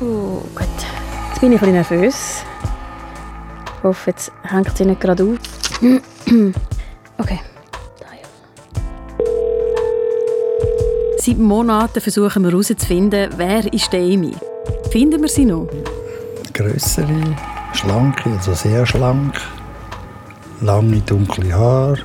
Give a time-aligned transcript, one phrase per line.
[0.00, 0.66] Puh, gut.
[1.28, 2.42] Jetzt bin ich ein bisschen nervös.
[3.76, 5.38] Ich hoffe, jetzt hängt sie nicht gerade auf.
[7.18, 7.40] okay.
[11.18, 14.32] Seit Monaten versuchen wir herauszufinden, wer ist Amy.
[14.90, 15.68] Finden wir sie noch?
[16.54, 17.36] Grössere,
[17.74, 19.34] schlanke, also sehr schlank,
[20.62, 21.98] lange dunkle Haare.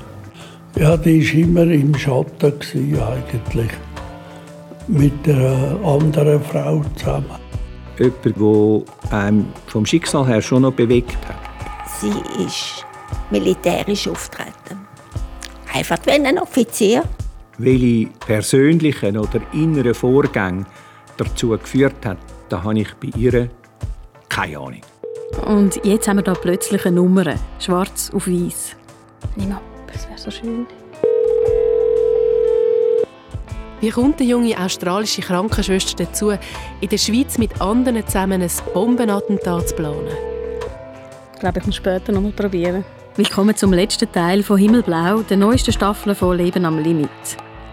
[0.75, 2.51] Ja, die war immer im Schatten
[2.99, 3.71] eigentlich.
[4.87, 7.44] Mit einer anderen Frau zusammen.
[7.97, 8.25] Jemand,
[9.11, 11.37] der einem vom Schicksal her schon noch bewegt hat.
[11.99, 12.13] Sie
[12.43, 12.85] ist
[13.31, 14.87] militärisch auftreten.
[15.73, 17.03] Einfach wie ein Offizier.
[17.57, 20.65] Welche persönlichen oder inneren Vorgänge
[21.17, 22.17] dazu geführt hat,
[22.49, 23.49] da habe ich bei ihr
[24.29, 24.81] keine Ahnung.
[25.45, 28.75] Und jetzt haben wir da plötzlich eine Nummer, schwarz auf weiß.
[29.35, 30.65] Nimm ab, das wäre so schön.
[33.85, 39.69] Wie kommt eine junge australische Krankenschwester dazu, in der Schweiz mit anderen zusammen ein Bombenattentat
[39.69, 40.07] zu planen?
[41.35, 42.83] Ich glaube, ich muss später noch mal probieren.
[43.15, 47.09] Willkommen zum letzten Teil von Himmelblau, der neuesten Staffel von Leben am Limit.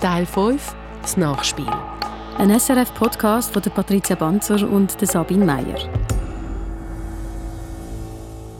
[0.00, 1.64] Teil 5, das Nachspiel.
[2.36, 5.88] Ein SRF-Podcast von der Patricia Banzer und der Sabine Meyer.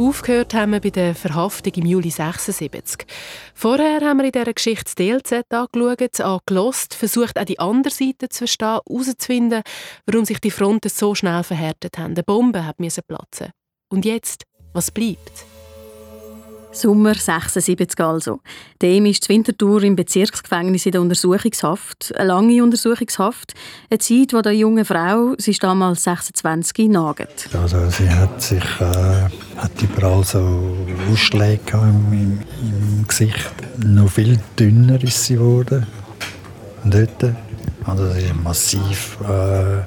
[0.03, 3.07] Aufgehört haben wir bei der Verhaftung im Juli 76.
[3.55, 8.29] Vorher haben wir in dieser Geschichte das DLZ angeschaut, angelost, versucht auch die andere Seite
[8.29, 9.63] zu verstehen, herauszufinden,
[10.07, 12.15] warum sich die Fronten so schnell verhärtet haben.
[12.15, 13.51] Eine Bombe hat platzen.
[13.91, 14.43] Und jetzt,
[14.73, 15.52] was bleibt?
[16.73, 18.41] Sommer 76 also.
[18.81, 22.15] Dem ist die Wintertour im Bezirksgefängnis in der Untersuchungshaft.
[22.17, 23.53] Eine lange Untersuchungshaft.
[23.91, 27.51] Eine Zeit, wo der junge Frau, sie ist damals 26, nagt.
[27.55, 30.75] Also sie hat sich äh, hat überall so
[31.13, 33.53] Ausschläge im, im, Gesicht.
[33.85, 35.87] Noch viel dünner ist sie geworden.
[36.85, 37.35] Dort.
[37.85, 39.83] Also sie ist massiv äh,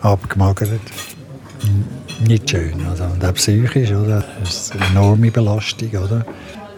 [0.00, 0.80] abgemagert
[2.26, 2.74] nicht schön.
[2.86, 4.24] Also, und auch psychisch, oder?
[4.40, 6.24] Das ist eine enorme Belastung, oder?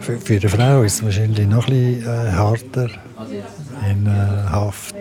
[0.00, 2.91] Für, für eine Frau ist es wahrscheinlich noch ein bisschen äh, härter
[3.88, 4.10] in äh,
[4.50, 4.97] Haft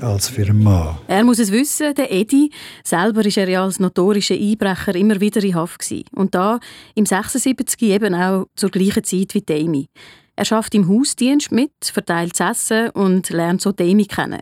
[0.00, 0.96] als für einen Mann.
[1.08, 2.50] Er muss es wissen, der Edi.
[2.84, 5.80] Selber war er ja als notorischer Einbrecher immer wieder in Haft.
[5.80, 6.04] Gewesen.
[6.12, 6.60] Und da
[6.94, 9.88] im 76 eben auch zur gleichen Zeit wie Amy.
[10.36, 14.40] Er schafft im Hausdienst mit, verteilt das Essen und lernt so Amy kennen.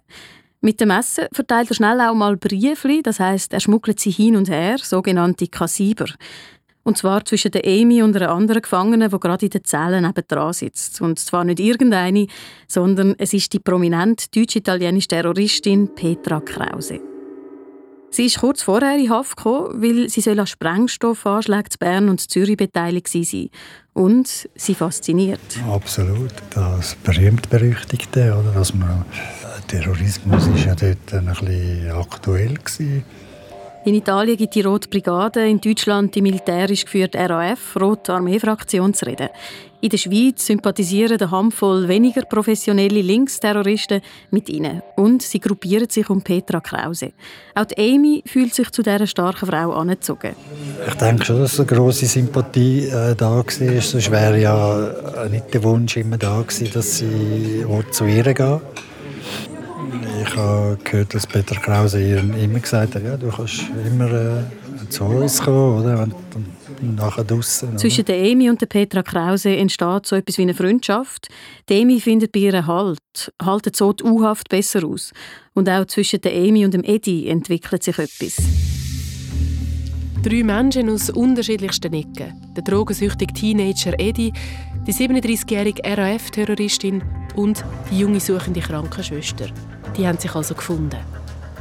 [0.64, 4.36] Mit dem Essen verteilt er schnell auch mal Briefli, das heißt, er schmuggelt sie hin
[4.36, 6.06] und her, sogenannte Kassiber.
[6.84, 10.52] Und zwar zwischen der Amy und einer anderen Gefangenen, die gerade in den Zellen nebendran
[10.52, 11.00] sitzt.
[11.00, 12.28] Und zwar nicht irgendeine,
[12.68, 17.00] sondern es ist die prominente deutsch-italienische Terroristin Petra Krause.
[18.10, 22.56] Sie ist kurz vorher in Haft gekommen, weil sie an Sprengstoffanschlägen zu Bern und Zürich
[22.56, 23.48] beteiligt sein
[23.94, 25.40] Und sie fasziniert.
[25.68, 26.32] Absolut.
[26.54, 28.52] Das berühmt-berüchtigte, oder?
[28.52, 29.06] Dass man
[29.72, 32.55] Terrorismus war ja dort ein bisschen aktuell.
[32.55, 33.05] Gewesen.
[33.87, 39.06] In Italien gibt die Rote Brigade, in Deutschland die militärisch geführte RAF, Rote Armee-Fraktion, zu
[39.06, 39.31] reden.
[39.81, 44.83] In der Schweiz sympathisieren eine Handvoll weniger professionelle Linksterroristen mit ihnen.
[44.97, 47.12] Und sie gruppieren sich um Petra Krause.
[47.54, 50.37] Auch die Amy fühlt sich zu dieser starken Frau angezogen.
[50.87, 53.44] Ich denke schon, dass eine grosse Sympathie äh, da war.
[53.81, 54.87] Sonst wäre ja
[55.25, 58.60] äh, nicht der Wunsch immer da gewesen, dass sie zu ihr gehen
[60.22, 64.88] ich habe gehört, dass Peter Krause ihr immer gesagt hat, ja, du kannst immer äh,
[64.88, 66.03] zu uns kommen, oder?
[66.03, 66.14] Und
[66.97, 67.78] nachher draussen.
[67.78, 71.28] Zwischen der Emi und der Petra Krause entsteht so etwas wie eine Freundschaft.
[71.69, 75.12] Die Emi findet bei ihr Halt, haltet so die U-Haft besser aus.
[75.54, 78.36] Und auch zwischen der Emi und dem Edi entwickelt sich etwas.
[80.22, 82.32] Drei Menschen aus unterschiedlichsten Ecken.
[82.56, 84.32] Der drogensüchtige Teenager Edi,
[84.86, 87.03] die 37-jährige RAF-Terroristin
[87.34, 89.47] und die junge suchende Krankenschwester.
[89.97, 90.97] Die haben sich also gefunden.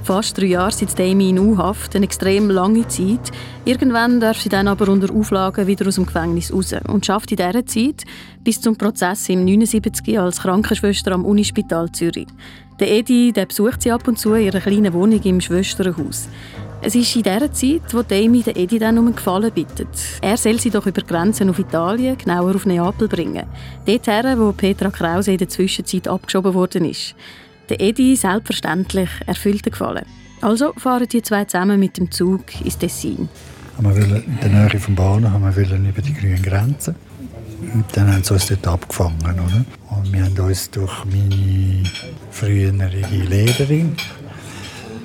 [0.04, 3.32] Fast drei Jahre sitzt Amy in U-Haft, eine extrem lange Zeit.
[3.66, 7.38] Irgendwann darf sie dann aber unter Auflagen wieder aus dem Gefängnis raus und schafft in
[7.38, 8.04] dieser Zeit
[8.44, 12.28] bis zum Prozess im 79 als Krankenschwester am Unispital Zürich.
[12.80, 16.28] Der Edi der besucht sie ab und zu in ihrer kleinen Wohnung im Schwesternhaus.
[16.82, 19.88] Es ist in dieser Zeit, wo Amy den Edi dann um einen Gefallen bittet.
[20.20, 23.46] Er soll sie doch über Grenzen auf Italien, genauer auf Neapel bringen.
[23.86, 27.14] Dorthin, wo Petra Krause in der Zwischenzeit abgeschoben worden ist.
[27.72, 30.04] Der Edi selbstverständlich erfüllt Gefallen.
[30.42, 33.30] Also fahren die zwei zusammen mit dem Zug ins Tessin.
[33.80, 36.96] Wir wollen in der Nähe vom Bahnhof wir wollen über die grünen Grenzen.
[37.74, 39.22] Und dann haben sie uns dort abgefangen.
[39.22, 39.66] Oder?
[39.90, 41.84] Und wir haben uns durch meine
[42.30, 42.90] frühere
[43.30, 43.96] Lehrerin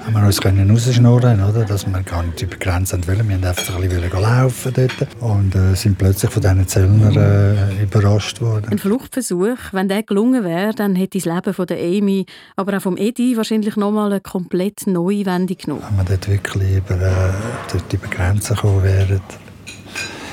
[0.06, 1.64] haben wir uns können rausschnurren oder?
[1.64, 3.28] dass wir gar nicht über Grenzen wollen.
[3.28, 7.82] Wir wollten einfach ein bisschen laufen dort und äh, sind plötzlich von diesen Zöllnern äh,
[7.82, 8.68] überrascht worden.
[8.70, 12.24] Ein Fluchtversuch, wenn der gelungen wäre, dann hätte das Leben von der Amy,
[12.54, 15.82] aber auch vom Eddie wahrscheinlich nochmal eine komplett neue Wendung genommen.
[15.88, 17.32] Wenn wir dort wirklich über, äh,
[17.72, 19.20] dort über Grenzen gekommen wären,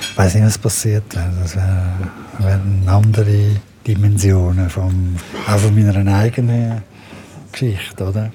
[0.01, 1.31] ich weiß nicht, was passiert wäre.
[1.41, 3.55] Das wären andere
[3.87, 5.15] Dimensionen vom,
[5.47, 6.83] auch von meiner eigenen
[7.51, 8.31] Geschichte, oder?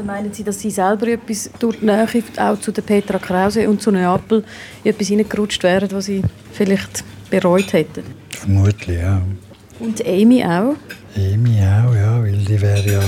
[0.00, 2.08] Also meinen Sie, dass Sie selber etwas durch die Nähe
[2.38, 4.42] auch zu der Petra Krause und zu Neapel
[4.82, 8.02] etwas hineingerutscht wären, was Sie vielleicht bereut hätten?
[8.30, 9.20] Vermutlich, ja.
[9.78, 10.74] Und Amy auch?
[11.14, 13.00] Amy auch, ja, weil die wäre ja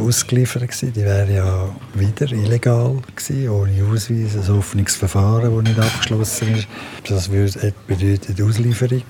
[0.00, 0.94] ausgeliefert gewesen.
[0.94, 6.68] Die wäre ja wieder illegal gewesen, ohne Ausweis, ein offenes Verfahren, das nicht abgeschlossen ist.
[7.06, 9.02] Das bedeutet Auslieferung,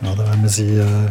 [0.00, 1.10] oder, wenn man sie äh,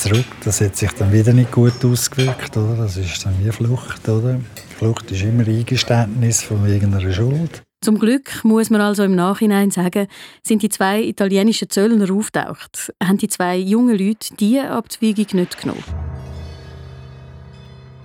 [0.00, 0.26] zurück.
[0.44, 2.76] Das hat sich dann wieder nicht gut ausgewirkt, oder?
[2.76, 4.40] Das ist dann wie Flucht, oder?
[4.78, 7.62] Flucht ist immer Eingeständnis von irgendeiner Schuld.
[7.82, 10.06] Zum Glück muss man also im Nachhinein sagen,
[10.42, 15.84] sind die zwei italienischen Zöllner auftaucht, haben die zwei jungen Leute diese Abzweigung nicht genommen.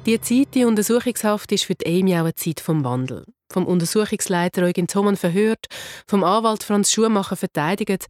[0.05, 3.25] Die Zeit, die Untersuchungshaft, ist für die Amy auch eine Zeit vom Wandel.
[3.51, 5.67] Vom Untersuchungsleiter Eugen Thomann verhört,
[6.07, 8.05] vom Anwalt Franz Schumacher verteidigt,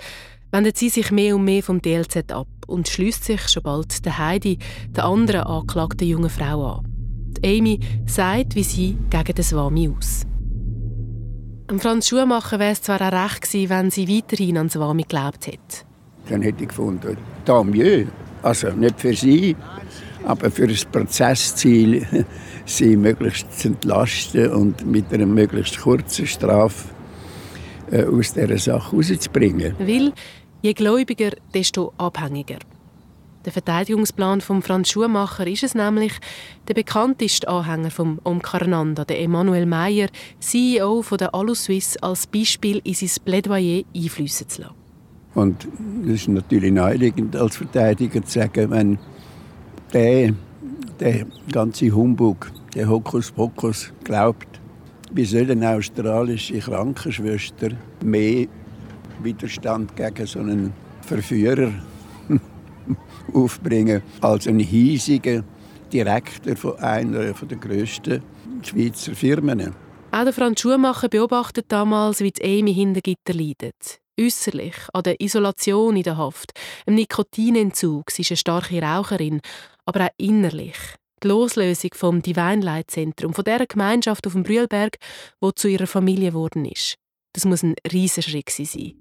[0.52, 4.18] wendet sie sich mehr und mehr vom DLZ ab und schließt sich schon bald der
[4.18, 4.60] Heidi,
[4.96, 6.96] der anderen angeklagten jungen Frau, an.
[7.44, 10.22] Amy sagt, wie sie gegen den Swami aus.
[11.80, 15.86] Franz Schumacher wäre es zwar auch recht gewesen, wenn sie weiterhin an Swami geglaubt hätte.
[16.30, 18.08] Dann hätte ich gefunden, tant mieux.
[18.44, 19.56] Also nicht für sie,
[20.24, 22.06] aber für das Prozessziel,
[22.66, 26.95] sie möglichst zu entlasten und mit einer möglichst kurzen Strafe
[27.92, 29.76] äh, aus dieser Sache rauszubringen.
[29.80, 30.14] Weil
[30.62, 32.60] je gläubiger, desto abhängiger.
[33.46, 36.14] Der Verteidigungsplan von Franz Schumacher ist es nämlich,
[36.68, 40.08] der bekannteste Anhänger von Omkarananda, der Emanuel Meyer,
[40.40, 44.74] CEO von der Aluswiss, als Beispiel in sein Plädoyer einfließen zu lassen.
[45.36, 45.68] Und
[46.06, 48.98] es ist natürlich naheliegend, als Verteidiger zu sagen, wenn
[49.94, 50.34] der,
[51.00, 54.55] der ganze Humbug, der Hokuspokus glaubt,
[55.12, 57.70] wie soll eine australische Krankenschwester
[58.04, 58.48] mehr
[59.22, 61.72] Widerstand gegen so einen Verführer
[63.34, 65.44] aufbringen als ein hiesiger
[65.92, 68.22] Direktor von einer der grössten
[68.62, 69.74] Schweizer Firmen.
[70.12, 74.00] Auch Franz Schumacher beobachtet damals, wie die Amy hinter Gitter leidet.
[74.20, 76.54] Äußerlich, an der Isolation in der Haft,
[76.86, 79.42] im Nikotinentzug, sie ist eine starke Raucherin,
[79.86, 80.78] aber auch innerlich.
[81.24, 84.98] Die Loslösung vom Divine Light Zentrum, von dieser Gemeinschaft auf dem Brühlberg,
[85.40, 86.96] wo zu ihrer Familie geworden ist.
[87.34, 88.94] Das muss ein Riesenschritt sein.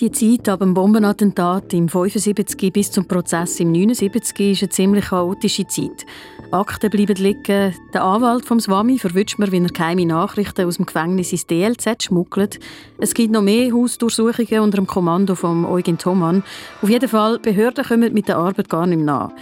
[0.00, 5.04] Die Zeit ab dem Bombenattentat im 75 bis zum Prozess im 79 ist eine ziemlich
[5.06, 6.06] chaotische Zeit.
[6.50, 7.74] Akten bleiben liegen.
[7.92, 12.04] Der Anwalt vom Swami verwünscht mir, wie er geheime Nachrichten aus dem Gefängnis ins DLZ
[12.04, 12.58] schmuggelt.
[12.98, 16.44] Es gibt noch mehr Hausdurchsuchungen unter dem Kommando von Eugen Thomann.
[16.80, 19.32] Auf jeden Fall, Behörden kommen mit der Arbeit gar nicht nach.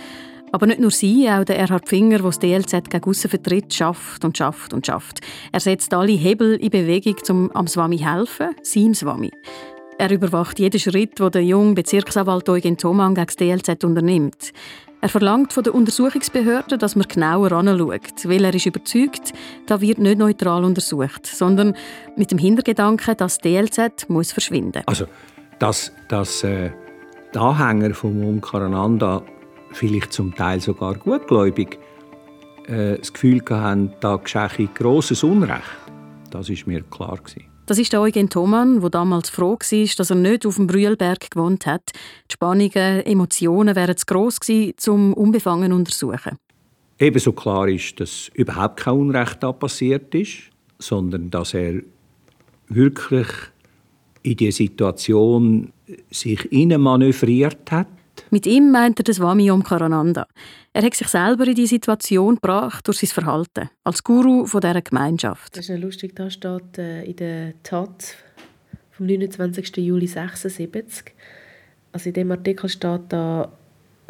[0.53, 4.25] Aber nicht nur sie, auch der Erhard Finger, der das DLZ gegen aussen vertritt, schafft
[4.25, 5.21] und schafft und schafft.
[5.53, 9.31] Er setzt alle Hebel in Bewegung, um am Swami helfen, seinem Swami.
[9.99, 14.53] Er überwacht jeden Schritt, den der junge Bezirksanwalt Eugen Thomann gegen das DLZ unternimmt.
[15.01, 19.33] Er verlangt von der Untersuchungsbehörde, dass man genauer anschaut, weil er ist überzeugt,
[19.67, 21.75] da wird nicht neutral untersucht, sondern
[22.17, 24.83] mit dem Hintergedanken, dass das DLZ muss verschwinden.
[24.87, 25.07] Also,
[25.59, 26.71] dass, dass äh,
[27.33, 29.23] die Anhänger von Umkarananda
[29.73, 31.79] vielleicht zum Teil sogar gutgläubig
[32.67, 35.63] äh, das Gefühl hatten, da geschehe grosses Unrecht,
[36.31, 37.45] das ist mir klar gewesen.
[37.67, 41.31] Das ist der Eugen Thomann, der damals froh war, dass er nicht auf dem Brühlberg
[41.31, 41.83] gewohnt hat.
[42.31, 46.39] Die Spannungen, Emotionen wären zu gross gewesen, um unbefangen zu untersuchen.
[46.99, 50.45] Ebenso klar ist, dass überhaupt kein Unrecht da passiert ist,
[50.79, 51.83] sondern dass er
[52.69, 53.29] wirklich
[54.23, 55.73] in die Situation
[56.11, 57.89] sich manövriert hat
[58.31, 60.27] mit ihm meint er das Wamiom Karananda.
[60.73, 64.83] Er hat sich selber in die Situation gebracht durch sein Verhalten als Guru von dieser
[64.83, 65.57] Gemeinschaft.
[65.57, 68.15] Das ist lustig, da steht äh, in der Tat
[68.93, 69.77] vom 29.
[69.77, 71.15] Juli 1976.
[71.93, 73.53] Also in dem Artikel steht da,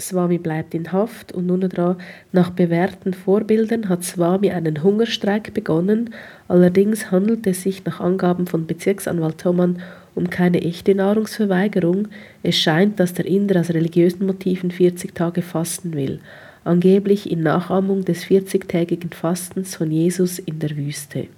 [0.00, 1.96] Swami bleibt in Haft und nun dran,
[2.32, 6.14] nach bewährten Vorbildern hat Swami einen Hungerstreik begonnen.
[6.46, 9.82] Allerdings handelt es sich nach Angaben von Bezirksanwalt Thomann
[10.18, 12.08] um keine echte Nahrungsverweigerung.
[12.42, 16.20] Es scheint, dass der Inder aus religiösen Motiven 40 Tage fasten will,
[16.64, 21.28] angeblich in Nachahmung des 40-tägigen Fastens von Jesus in der Wüste.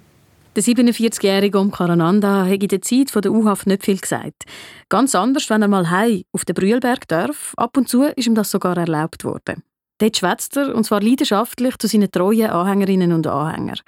[0.53, 4.43] Der 47-jährige Om Karananda hat in der Zeit der U-Haft nicht viel gesagt.
[4.89, 7.53] Ganz anders, wenn er mal heim auf den Brühlberg darf.
[7.55, 9.63] Ab und zu ist ihm das sogar erlaubt worden.
[9.99, 13.79] Dort schwätzt er, und zwar leidenschaftlich, zu seinen treuen Anhängerinnen und Anhängern.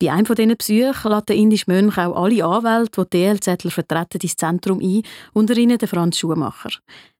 [0.00, 4.34] Bei einem dieser Besuchen lädt der indische Mönch auch alle Anwälte, die DL-Zettel vertreten, ins
[4.34, 5.02] Zentrum ein,
[5.34, 6.70] unter ihnen der Franz Schumacher.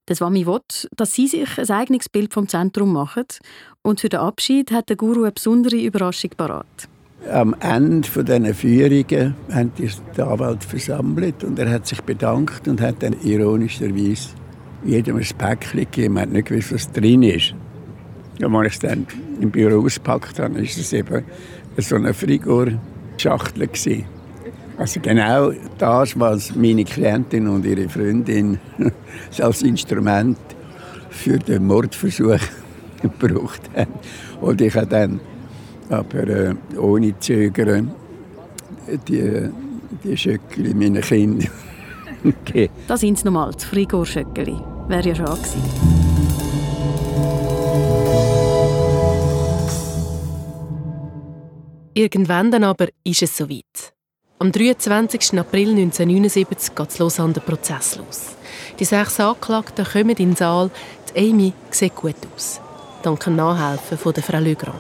[0.08, 0.60] Der Swami will,
[0.96, 3.26] dass sie sich ein eigenes Bild vom Zentrum machen
[3.82, 6.88] und für den Abschied hat der Guru eine besondere Überraschung parat.
[7.30, 12.80] Am Ende dieser Führungen haben die den Anwalt versammelt und er hat sich bedankt und
[12.80, 14.30] hat dann ironischerweise
[14.86, 16.14] jedem ein Päckchen gegeben.
[16.14, 17.54] Man hat nicht gewusst, was drin ist.
[18.40, 19.06] Und als ich es dann
[19.38, 21.24] im Büro ausgepackt habe, war es eben
[21.76, 23.68] so eine Frigor-Schachtel.
[24.78, 28.58] Also genau das, was meine Klientin und ihre Freundin
[29.40, 30.38] als Instrument
[31.10, 32.38] für den Mordversuch
[33.02, 33.92] gebraucht haben.
[34.40, 35.20] Und ich habe dann
[35.90, 37.90] aber äh, ohne Zögern
[39.08, 39.50] die,
[40.04, 41.48] die Schöckli meinen Kindern
[42.44, 42.72] gegeben.
[42.86, 44.56] Da sind es nochmal, die Frigor-Schöckli.
[44.88, 45.89] Wäre ja schon gewesen.
[52.00, 53.92] Irgendwann dann aber ist es soweit.
[54.38, 55.38] Am 23.
[55.38, 58.36] April 1979 geht Lausanne der Prozess los.
[58.78, 60.70] Die sechs Anklagten kommen in den Saal.
[61.14, 62.58] Die Amy sieht gut aus.
[63.02, 64.78] Dank dem Nachhelfen von der Frau Le Grand.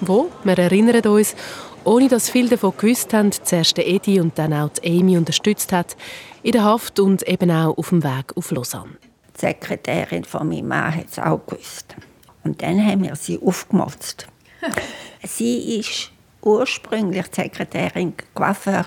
[0.00, 1.36] Wo, wir erinnern uns,
[1.84, 5.98] ohne dass viele davon gewusst haben, zuerst Eddie und dann auch die Amy unterstützt hat,
[6.42, 8.96] in der Haft und eben auch auf dem Weg auf Lausanne.
[9.36, 11.94] Die Sekretärin von meinem Mann hat es auch gewusst.
[12.42, 14.26] Und dann haben wir sie aufgemotzt.
[15.24, 16.13] sie ist
[16.44, 18.86] ursprünglich die Sekretärin Coiffeur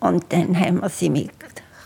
[0.00, 1.30] und dann haben wir sie mit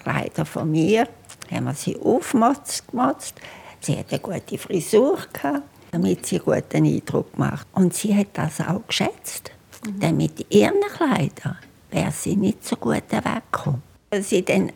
[0.03, 1.07] Kleidern von mir
[1.51, 3.35] haben wir sie aufgemotzt.
[3.81, 7.67] Sie hatte eine gute Frisur gehabt, damit sie einen guten Eindruck gemacht.
[7.73, 9.51] Und sie hat das auch geschätzt.
[9.85, 10.01] Mhm.
[10.01, 11.59] Denn mit ihren Kleidern
[11.91, 13.83] wäre sie nicht so gut weggekommen.
[14.11, 14.73] Als sie dann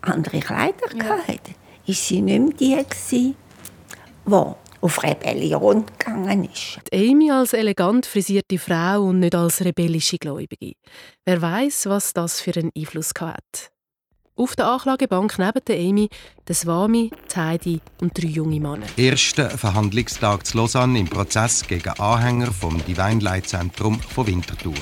[0.00, 1.18] andere Kleider ja.
[1.26, 1.54] hatte,
[1.86, 3.34] war sie nicht mehr die, die
[4.84, 6.78] auf Rebellion gegangen ist.
[6.92, 10.74] Die Amy als elegant frisierte Frau und nicht als rebellische Gläubige.
[11.24, 13.70] Wer weiß, was das für einen Einfluss hat.
[14.36, 16.08] Auf der Anklagebank neben der Amy
[16.46, 18.86] der Swami, die Heidi und drei junge Männer.
[18.96, 24.74] Erster Verhandlungstag zu Lausanne im Prozess gegen Anhänger vom Divine Light Zentrum von Winterthur.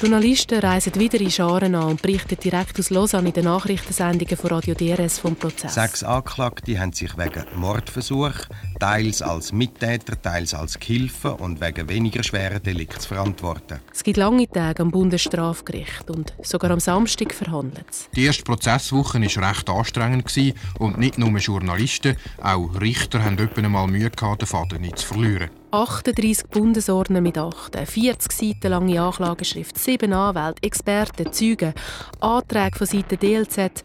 [0.00, 4.50] Journalisten reisen wieder in Scharen an und berichten direkt aus Lausanne in den Nachrichtensendungen von
[4.50, 5.74] Radio DRS vom Prozess.
[5.74, 8.30] Sechs Anklagte haben sich wegen Mordversuch,
[8.78, 13.80] teils als Mittäter, teils als Gehilfe und wegen weniger schwerer Delikte zu verantworten.
[13.92, 19.50] Es gibt lange Tage am Bundesstrafgericht und sogar am Samstag verhandelt Die erste Prozesswoche war
[19.50, 20.32] recht anstrengend
[20.78, 25.08] und nicht nur Journalisten, auch Richter haben öppe mal Mühe gehabt, den Faden nicht zu
[25.08, 25.50] verlieren.
[25.70, 31.74] 38 Bundesordner mit Achten, 40 Seiten lange Anklageschrift, 7 Anwälte, Experten, Zeugen,
[32.20, 33.84] Anträge von Seiten DLZ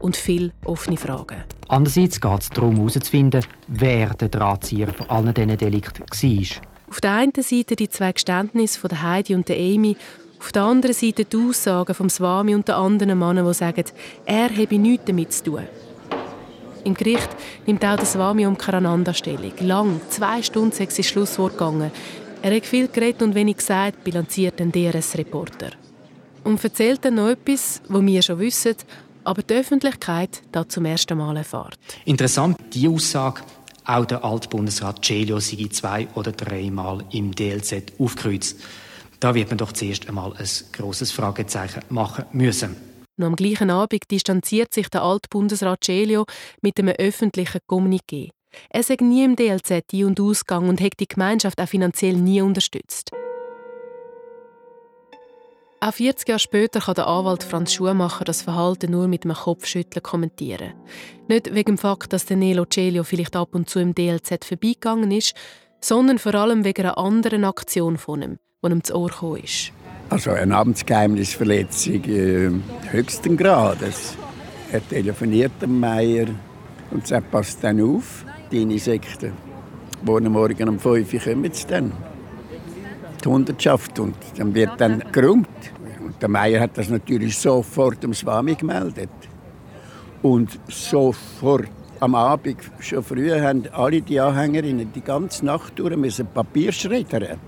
[0.00, 1.44] und viele offene Fragen.
[1.68, 6.62] Andererseits geht es darum herauszufinden, wer der Drahtzieher von allen diesen Delikten war.
[6.90, 9.96] Auf der einen Seite die zwei Geständnisse von Heidi und der Amy,
[10.40, 13.84] auf der anderen Seite die Aussagen vom Swami und der anderen Männern, die sagen,
[14.24, 15.62] er habe nichts damit zu tun.
[16.84, 17.28] Im Gericht
[17.66, 19.52] nimmt auch der Swami um Karananda Stellung.
[19.60, 21.90] Lang, zwei Stunden ist sein Schlusswort gegangen.
[22.42, 25.72] Er hat viel geredet und wenig gesagt, bilanziert ein DRS-Reporter.
[26.44, 28.76] Und erzählt dann noch etwas, was wir schon wissen,
[29.24, 31.78] aber die Öffentlichkeit da zum ersten Mal erfährt.
[32.06, 33.42] Interessant, die Aussage,
[33.84, 38.58] auch der Altbundesrat Celio sei zwei oder dreimal im DLZ aufgekreuzt.
[39.18, 42.89] Da wird man doch zuerst einmal ein grosses Fragezeichen machen müssen.
[43.20, 46.24] Noch am gleichen Abend distanziert sich der Altbundesrat Celio
[46.62, 48.30] mit einem öffentlichen Kommuniqué.
[48.70, 52.40] Er sei nie im DLZ ein- und ausgegangen und hat die Gemeinschaft auch finanziell nie
[52.40, 53.10] unterstützt.
[55.80, 60.02] Auch 40 Jahre später kann der Anwalt Franz Schumacher das Verhalten nur mit einem Kopfschütteln
[60.02, 60.72] kommentieren.
[61.28, 65.34] Nicht wegen dem Fakt, dass Nelo Celio vielleicht ab und zu im DLZ vorbeigegangen ist,
[65.78, 69.72] sondern vor allem wegen einer anderen Aktion von ihm, die ihm zu Ohr gekommen ist.
[70.10, 72.50] Also eine Amtsgeheimnisverletzung äh,
[72.90, 74.16] höchsten Grades.
[74.72, 76.26] Er telefoniert dem Meier
[76.90, 79.32] und sagt, pass dann auf, deine Sekte.
[80.02, 81.92] Morgen Morgen um 5 Uhr kommen sie dann.
[83.24, 84.00] Die Hundertschaft.
[84.00, 85.46] Und dann wird dann geräumt.
[86.04, 89.10] Und der Meier hat das natürlich sofort dem Swami gemeldet.
[90.22, 91.68] Und sofort
[92.00, 97.38] am Abend, schon früh, haben alle die Anhängerinnen die ganze Nacht durch müssen Papier schreddern.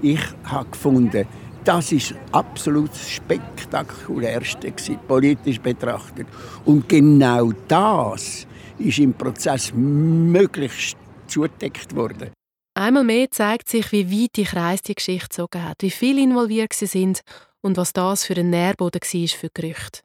[0.00, 1.26] Ich habe gefunden,
[1.64, 6.26] das ist absolut das spektakulärste gewesen, politisch betrachtet.
[6.64, 8.46] Und genau das
[8.78, 12.30] ist im Prozess möglichst zugedeckt worden.
[12.76, 16.72] Einmal mehr zeigt sich, wie weit die Kreis die Geschichte gezogen hat, wie viele involviert
[16.72, 17.20] sind
[17.60, 20.00] und was das für ein Nährboden war für Gerüchte.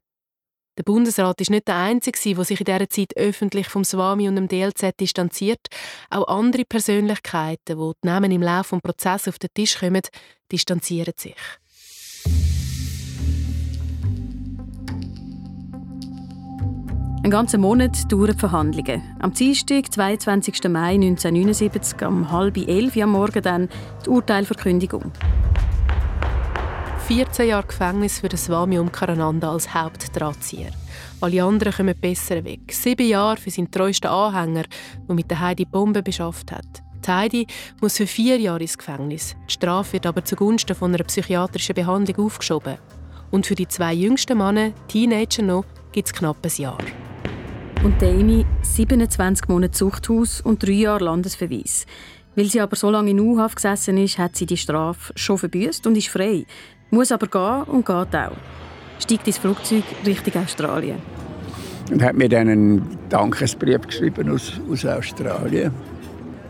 [0.80, 4.38] Der Bundesrat ist nicht der Einzige, der sich in dieser Zeit öffentlich vom Swami und
[4.38, 5.68] dem DLZ distanziert.
[6.10, 10.04] Auch andere Persönlichkeiten, die die Namen im Laufe des Prozesses auf den Tisch kommen,
[10.50, 11.36] distanzieren sich.
[17.24, 19.02] Einen ganzen Monat dauern die Verhandlungen.
[19.20, 20.64] Am Dienstag, 22.
[20.70, 23.68] Mai 1979, um halb elf am Morgen dann
[24.06, 25.12] die Urteilverkündigung.
[27.10, 30.70] 14 Jahre Gefängnis für den Swami Umkarananda als Hauptdrahtzieher.
[31.22, 32.72] Alle anderen kommen besser weg.
[32.72, 34.66] Sieben Jahre für seinen treuesten Anhänger,
[35.08, 36.84] der mit der Heidi Bombe beschafft hat.
[37.04, 37.48] Die Heidi
[37.82, 39.36] muss für vier Jahre ins Gefängnis.
[39.48, 42.78] Die Strafe wird aber zugunsten von einer psychiatrischen Behandlung aufgeschoben.
[43.32, 46.78] Und für die zwei jüngsten Männer, Teenager noch, gibt es knapp ein Jahr.
[47.84, 51.88] Und Amy 27 Monate Zuchthaus und drei Jahre Landesverweis.
[52.36, 55.88] Weil sie aber so lange in U-Haft gesessen ist, hat sie die Strafe schon verbüßt
[55.88, 56.46] und ist frei.
[56.92, 58.36] Muss aber gehen und geht auch.
[59.00, 60.98] Steigt ins Flugzeug Richtung Australien.
[61.92, 65.72] Und hat mir dann einen Dankesbrief geschrieben aus, aus Australien.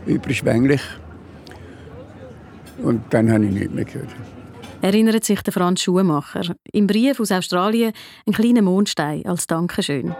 [0.06, 0.82] Überschwänglich.
[2.82, 4.08] Und dann habe ich nichts mehr gehört.
[4.82, 6.54] Erinnert sich der Franz Schumacher.
[6.72, 7.92] Im Brief aus Australien
[8.26, 10.14] ein kleiner Mondstein als Dankeschön.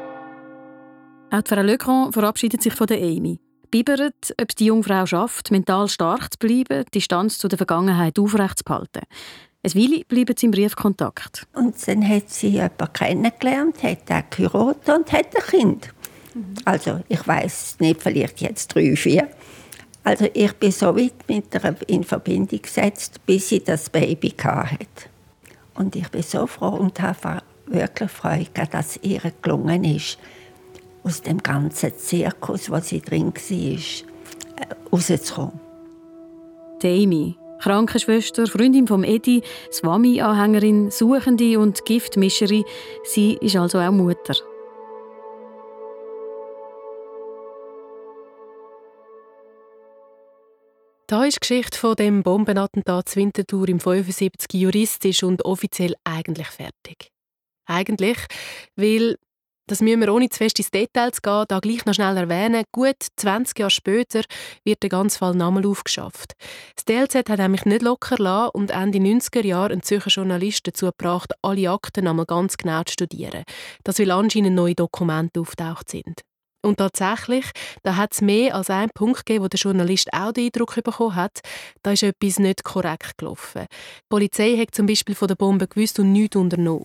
[1.31, 3.41] Auch Frau Legrand verabschiedet sich von der Amy.
[3.71, 9.03] Bibert, ob die Jungfrau schafft, mental stark zu bleiben, die Distanz zu der Vergangenheit aufrechtzuerhalten.
[9.63, 11.47] Ein Weile bleiben sie im Briefkontakt.
[11.55, 15.95] Und dann hat sie jemanden kennengelernt, hat auch geheiratet und hat ein Kind.
[16.65, 19.29] Also ich weiß nicht, vielleicht jetzt drei, vier.
[20.03, 24.79] Also ich bin so weit mit ihr in Verbindung gesetzt, bis sie das Baby hatte.
[25.75, 30.19] Und ich bin so froh und habe wirklich Freude, dass es ihr gelungen ist,
[31.03, 35.61] aus dem ganzen Zirkus, wo sie drin war, äh, rauszukommen.
[36.83, 42.65] Amy, Krankenschwester, Freundin vom Edi, Swami-Anhängerin, Suchende und Giftmischerin,
[43.05, 44.35] sie ist also auch Mutter.
[51.07, 57.11] Da ist die Geschichte von dem Bombenattentat Winterthur im 75 juristisch und offiziell eigentlich fertig.
[57.67, 58.17] Eigentlich,
[58.77, 59.17] weil
[59.71, 62.65] das müssen wir ohne zu fest ins Detail zu gehen, da gleich noch schnell erwähnen.
[62.73, 64.23] Gut 20 Jahre später
[64.65, 66.33] wird der ganze Fall nochmal aufgeschafft.
[66.75, 70.87] Das DLZ hat nämlich nicht locker lassen und Ende 90er Jahre einen Zürcher Journalist dazu
[70.87, 73.45] gebracht, alle Akten nochmal ganz genau zu studieren.
[73.85, 76.23] Das weil anscheinend neue Dokumente auftaucht sind.
[76.63, 77.47] Und tatsächlich,
[77.83, 81.15] da hat es mehr als einen Punkt gegeben, wo der Journalist auch den Eindruck bekommen
[81.15, 81.41] hat,
[81.83, 83.63] da ist etwas nicht korrekt gelaufen.
[83.71, 86.85] Die Polizei hat zum Beispiel von der Bombe gewusst und nichts unternommen.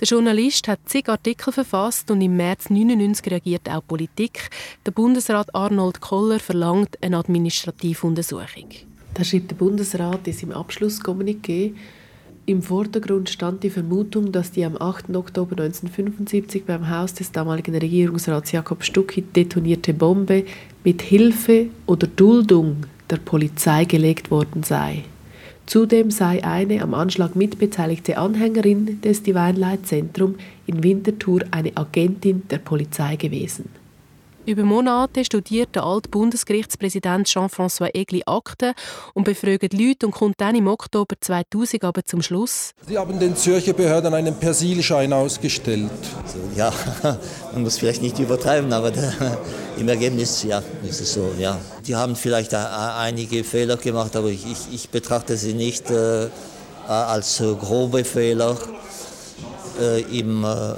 [0.00, 4.50] Der Journalist hat zig Artikel verfasst und im März 1999 reagiert auch Politik.
[4.84, 8.68] Der Bundesrat Arnold Koller verlangt eine administrative Untersuchung.
[9.14, 11.72] Da schreibt der Bundesrat in seinem Abschlusskommuniqué,
[12.46, 15.14] im Vordergrund stand die Vermutung, dass die am 8.
[15.16, 20.44] Oktober 1975 beim Haus des damaligen Regierungsrats Jakob Stucki detonierte Bombe
[20.84, 25.04] mit Hilfe oder Duldung der Polizei gelegt worden sei.
[25.66, 32.42] Zudem sei eine am Anschlag mitbeteiligte Anhängerin des Divine Light Zentrum in Winterthur eine Agentin
[32.48, 33.68] der Polizei gewesen.
[34.46, 38.74] Über Monate studiert der alte Bundesgerichtspräsident Jean-François Egli Akten
[39.12, 42.70] und befragt Leute und kommt dann im Oktober 2000 aber zum Schluss.
[42.86, 45.90] Sie haben den Zürcher Behörden einen Persilschein ausgestellt.
[46.22, 46.72] Also, ja,
[47.54, 49.12] man muss vielleicht nicht übertreiben, aber der,
[49.78, 51.32] im Ergebnis ja, ist es so.
[51.40, 51.58] Ja.
[51.84, 56.28] Die haben vielleicht einige Fehler gemacht, aber ich, ich, ich betrachte sie nicht äh,
[56.86, 58.56] als grobe Fehler
[59.80, 60.74] äh, im äh,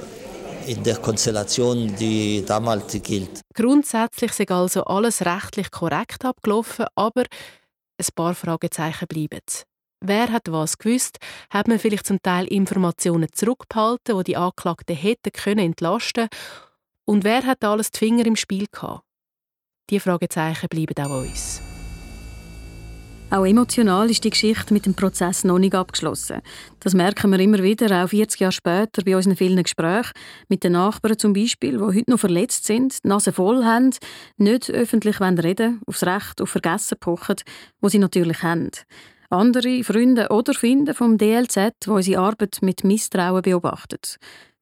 [0.69, 3.41] in der Konstellation, die damals gilt.
[3.55, 9.41] Grundsätzlich ist also alles rechtlich korrekt abgelaufen, aber ein paar Fragezeichen bleiben.
[10.01, 11.17] Wer hat was gewusst?
[11.49, 16.29] Hat man vielleicht zum Teil Informationen zurückgehalten, die die Anklagten hätten können entlasten
[17.05, 19.03] Und wer hat alles die Finger im Spiel gehabt?
[19.89, 21.61] Diese Fragezeichen bleiben auch uns.
[23.31, 26.41] Auch emotional ist die Geschichte mit dem Prozess noch nicht abgeschlossen.
[26.79, 30.13] Das merken wir immer wieder, auch 40 Jahre später bei unseren vielen Gesprächen
[30.47, 33.91] mit den Nachbarn zum Beispiel, die heute noch verletzt sind, die Nase voll haben,
[34.37, 37.35] nicht öffentlich reden aufs Recht, auf Vergessen pochen,
[37.81, 38.71] wo sie natürlich haben.
[39.29, 43.99] Andere Freunde oder Finde vom DLZ, die unsere Arbeit mit Misstrauen beobachten.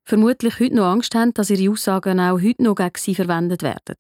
[0.04, 3.96] Vermutlich heute noch Angst haben, dass ihre Aussagen auch heute noch gegen sie verwendet werden.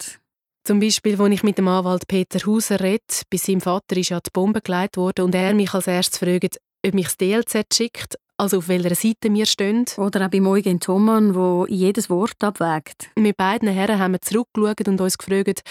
[0.68, 4.20] Zum Beispiel, als ich mit dem Anwalt Peter Hauser rede, bei seinem Vater ist ja
[4.20, 8.18] die Bombe gelegt worden und er mich als erstes fragt, ob mich das DLZ schickt,
[8.36, 9.86] also auf welcher Seite wir stehen.
[9.96, 13.10] Oder auch bei Eugen Thomann, wo jedes Wort abwägt.
[13.16, 15.62] Mit beiden Herren haben wir zurückgeschaut und uns gefragt,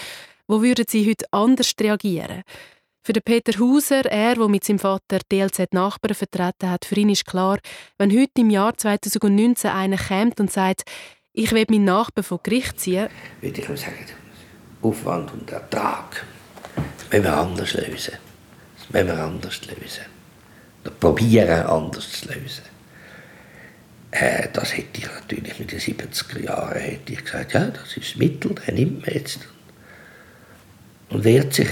[0.47, 2.41] wo würden sie heute anders reagieren?
[3.03, 7.11] Für den Peter Hauser, er, der mit seinem Vater DLZ Nachbarn vertreten hat, für ihn
[7.11, 7.59] ist klar,
[7.99, 10.85] wenn heute im Jahr 2019 einer kommt und sagt,
[11.33, 13.09] ich will meinen Nachbarn vor Gericht ziehen,
[13.41, 13.93] würde ich sagen,
[14.87, 16.25] Aufwand und Ertrag.
[16.75, 18.13] Das müssen wir anders lösen.
[18.77, 20.05] Das müssen wir anders lösen.
[20.83, 22.63] Oder probieren, anders zu lösen.
[24.11, 28.11] Äh, das hätte ich natürlich mit den 70er Jahren hätte ich gesagt, ja, das ist
[28.11, 29.39] das Mittel, das nimmt man jetzt.
[31.09, 31.69] Und wehrt sich.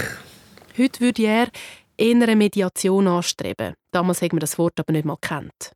[0.76, 1.48] Heute würde er
[1.96, 3.74] eher Mediation anstreben.
[3.90, 5.75] Damals haben wir das Wort aber nicht mal kennt.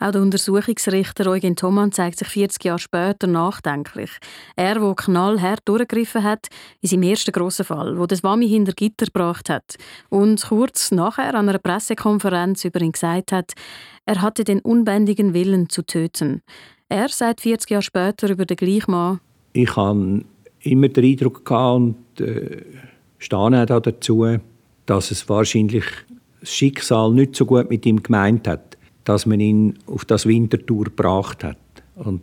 [0.00, 4.10] Auch der Untersuchungsrichter Eugen Thomann zeigt sich 40 Jahre später nachdenklich.
[4.54, 6.46] Er, der knallhart durchgegriffen hat
[6.80, 9.74] in seinem ersten grossen Fall, wo das Wami hinter Gitter gebracht hat
[10.08, 13.54] und kurz nachher an einer Pressekonferenz über ihn gesagt hat,
[14.06, 16.42] er hatte den unbändigen Willen zu töten.
[16.88, 19.18] Er sagt 40 Jahre später über den gleichen Mann.
[19.52, 20.24] Ich hatte
[20.60, 22.62] immer den Eindruck gehabt und äh,
[23.18, 24.38] stehe auch dazu,
[24.86, 25.84] dass es wahrscheinlich
[26.38, 28.77] das Schicksal nicht so gut mit ihm gemeint hat
[29.08, 31.56] dass man ihn auf das Wintertour gebracht hat.
[31.94, 32.20] Und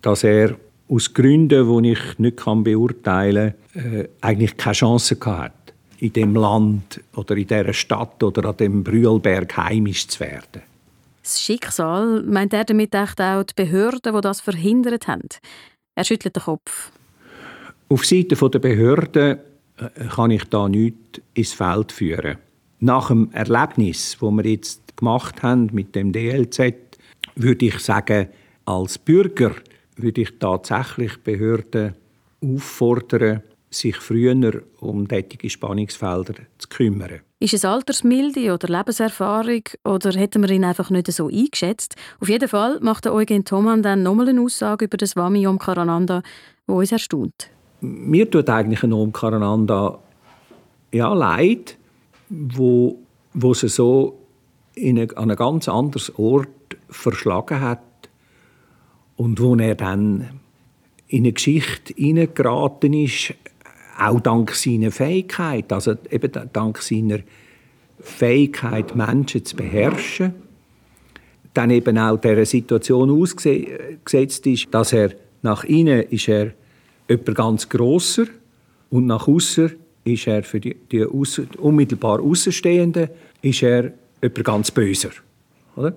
[0.00, 0.56] dass er
[0.88, 7.00] aus Gründen, die ich nicht beurteilen kann, äh, eigentlich keine Chance hatte, in dem Land
[7.16, 10.62] oder in dieser Stadt oder an dem Brühlberg heimisch zu werden.
[11.20, 15.28] Das Schicksal meint er damit echt auch die Behörden, die das verhindert haben.
[15.96, 16.92] Er schüttelt den Kopf.
[17.88, 19.38] Auf Seite der Behörden
[19.78, 22.38] äh, kann ich da nichts ins Feld führen.
[22.78, 26.74] Nach dem Erlebnis, wo wir jetzt gemacht haben mit dem DLZ,
[27.36, 28.28] würde ich sagen,
[28.64, 29.52] als Bürger
[29.96, 31.94] würde ich tatsächlich Behörden
[32.42, 37.20] auffordern, sich früher um tätige Spannungsfelder zu kümmern.
[37.40, 41.94] Ist es Altersmilde oder Lebenserfahrung oder hätten wir ihn einfach nicht so eingeschätzt?
[42.20, 45.58] Auf jeden Fall macht der Eugen Thoman dann nochmal eine Aussage über das Wami Om
[45.58, 46.22] Karananda,
[46.66, 47.50] wo uns erstaunt.
[47.80, 49.98] Mir tut eigentlich ein Om Karananda
[50.90, 51.76] ja leid,
[52.28, 52.98] wo,
[53.34, 54.18] wo sie so
[54.78, 56.48] in eine, an einen ganz anderen Ort
[56.88, 57.82] verschlagen hat
[59.16, 60.40] und wo er dann
[61.08, 63.34] in eine Geschichte hineingeraten ist,
[63.98, 67.18] auch dank seiner Fähigkeit, also eben dank seiner
[68.00, 70.34] Fähigkeit, Menschen zu beherrschen,
[71.52, 76.52] dann eben auch der Situation ausgesetzt ist, dass er nach innen ist er
[77.08, 78.26] jemand ganz grosser
[78.90, 83.08] und nach außen ist er für die, die unmittelbar Außenstehenden
[83.42, 85.10] ist er jemand ganz Böser.
[85.76, 85.96] Oder?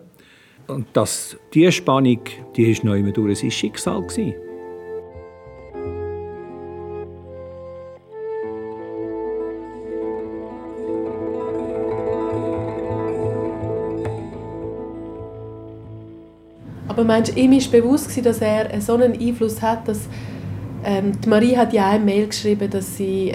[0.68, 2.20] Und das, diese Spannung,
[2.56, 4.02] die ist noch immer durch sein Schicksal.
[4.02, 4.36] Gewesen.
[16.88, 20.08] Aber meinst du, ihm ist bewusst dass er so einen Einfluss hat, dass
[20.84, 23.34] ähm, die Marie hat ja eine Mail geschrieben, dass sie,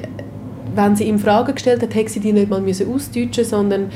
[0.74, 3.90] wenn sie ihm Fragen gestellt hat, hätte sie die nicht mal ausdeutschen sondern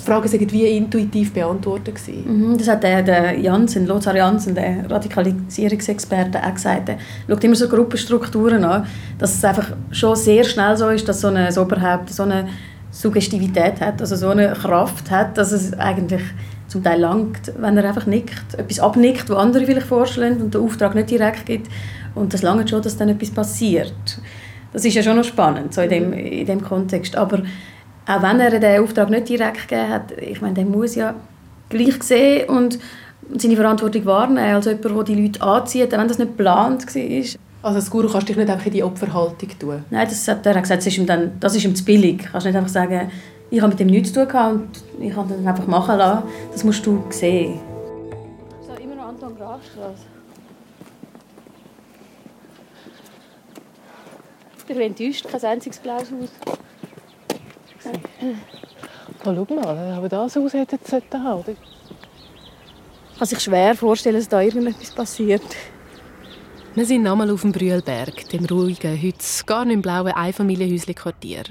[0.00, 4.90] die Fragen sind wie intuitiv beantwortet Mhm, das hat der, der Jansen, Lothar Jansen, der
[4.90, 6.88] Radikalisierungsexperte, auch gesagt.
[6.88, 8.86] Er schaut immer so Gruppenstrukturen an,
[9.18, 12.48] dass es einfach schon sehr schnell so ist, dass so ein Oberhaupt so eine
[12.90, 16.22] Suggestivität hat, also so eine Kraft hat, dass es eigentlich
[16.66, 20.60] zum Teil langt, wenn er einfach nickt, etwas abnickt, was andere vielleicht vorstellen und den
[20.60, 21.68] Auftrag nicht direkt gibt.
[22.14, 24.20] Und das langt schon, dass dann etwas passiert.
[24.72, 27.16] Das ist ja schon noch spannend, so in dem, in dem Kontext.
[27.16, 27.42] Aber
[28.10, 31.14] auch wenn er den Auftrag nicht direkt gegeben hat, ich meine, der muss ja
[31.68, 32.78] gleich sehen und
[33.36, 37.40] seine Verantwortung wahrnehmen, als jemand, der die Leute anzieht, wenn das nicht geplant war.
[37.62, 39.84] Also als Guru kannst du dich nicht einfach in die Opferhaltung tun?
[39.90, 42.22] Nein, das hat, er hat gesagt, das ist ihm, dann, das ist ihm zu billig.
[42.22, 43.10] Du kannst nicht einfach sagen,
[43.50, 44.68] ich habe mit dem nichts zu tun und
[44.98, 46.22] ich habe das einfach machen lassen.
[46.50, 47.60] Das musst du sehen.
[48.66, 50.06] So, immer noch Anton Grafstraße.
[54.58, 56.58] Ich bin enttäuscht, kein einziges blaues Haus.
[59.24, 61.52] Oh, schau mal, aber das Haus hätte es haben oder?
[63.12, 65.42] Ich kann sich schwer vorstellen, dass da irgendetwas passiert.
[66.74, 71.42] Wir sind nochmal auf dem Brühlberg, dem ruhigen, heute gar nicht blauen Einfamilienhäuschen-Quartier.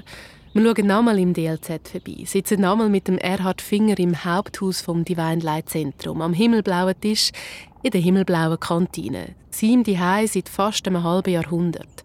[0.53, 5.05] Wir schauen nochmal im DLZ vorbei, sitzen nochmal mit dem Erhard Finger im Haupthaus vom
[5.05, 7.31] Divine Light Zentrum, am himmelblauen Tisch
[7.83, 9.35] in der himmelblauen Kantine.
[9.51, 12.03] Sie ihm die seit fast einem halben Jahrhundert.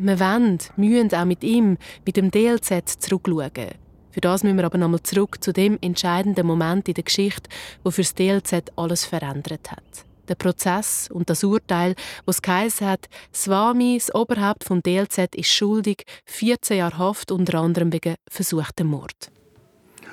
[0.00, 3.72] Wir wollen, müssen auch mit ihm, mit dem DLZ zurückschauen.
[4.12, 7.50] Für das müssen wir aber nochmal zurück zu dem entscheidenden Moment in der Geschichte,
[7.82, 10.04] wo für das DLZ alles verändert hat.
[10.28, 15.50] Der Prozess und das Urteil, wo es geheißen hat, Swami, das Oberhaupt vom DLZ, ist
[15.50, 19.32] schuldig, 14 Jahre Haft, unter anderem wegen versuchtem Mord.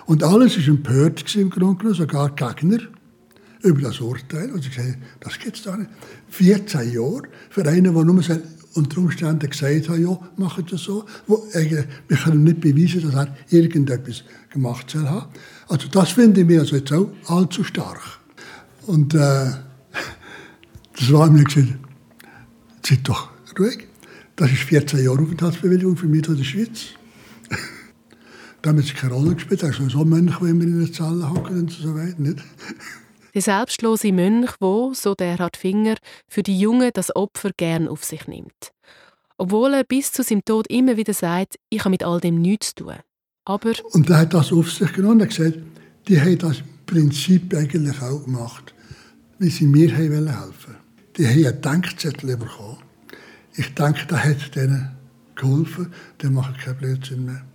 [0.07, 2.79] Und alles war empört im Grunde sogar Gegner
[3.61, 4.51] über das Urteil.
[4.51, 5.91] Und sie gesagt, das geht es da nicht.
[6.29, 8.23] 14 Jahre für einen, der nur
[8.75, 11.05] unter Umständen gesagt hat, ja, machen das so.
[11.27, 15.27] Wo, äh, wir können nicht beweisen, dass er irgendetwas gemacht soll haben.
[15.67, 18.01] Also das finde ich mir also jetzt auch allzu stark.
[18.85, 19.17] Und äh,
[20.97, 21.77] das war mir gesagt,
[22.85, 23.87] seid doch ruhig.
[24.35, 26.87] Das ist 14 Jahre Aufenthaltsbewilligung für mich in der Schweiz.
[28.61, 29.63] da haben sie keine Rolle gespielt.
[29.63, 32.15] Da ist so ein Mönch, wenn wir in der Zelle hocken und so weiter.
[32.17, 32.43] Nicht?
[33.35, 35.95] Der selbstlose Mönch, wo, so der hat Finger,
[36.25, 38.71] für die Jungen das Opfer gern auf sich nimmt.
[39.37, 42.69] Obwohl er bis zu seinem Tod immer wieder sagt, ich habe mit all dem nichts
[42.69, 42.95] zu tun.
[43.43, 43.73] Aber...
[43.91, 45.57] Und er hat das auf sich genommen und gesagt,
[46.07, 48.73] die haben das Prinzip eigentlich auch gemacht,
[49.37, 50.77] wie sie mir helfen wollten.
[51.17, 52.77] Die haben einen Denkzettel bekommen.
[53.57, 54.95] Ich denke, das hat denen
[55.35, 55.93] geholfen.
[56.21, 57.45] Die machen keinen Blödsinn mehr.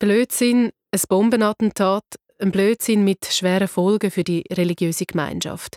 [0.00, 2.04] Blödsinn, ein Bombenattentat,
[2.38, 5.76] ein Blödsinn mit schweren Folgen für die religiöse Gemeinschaft.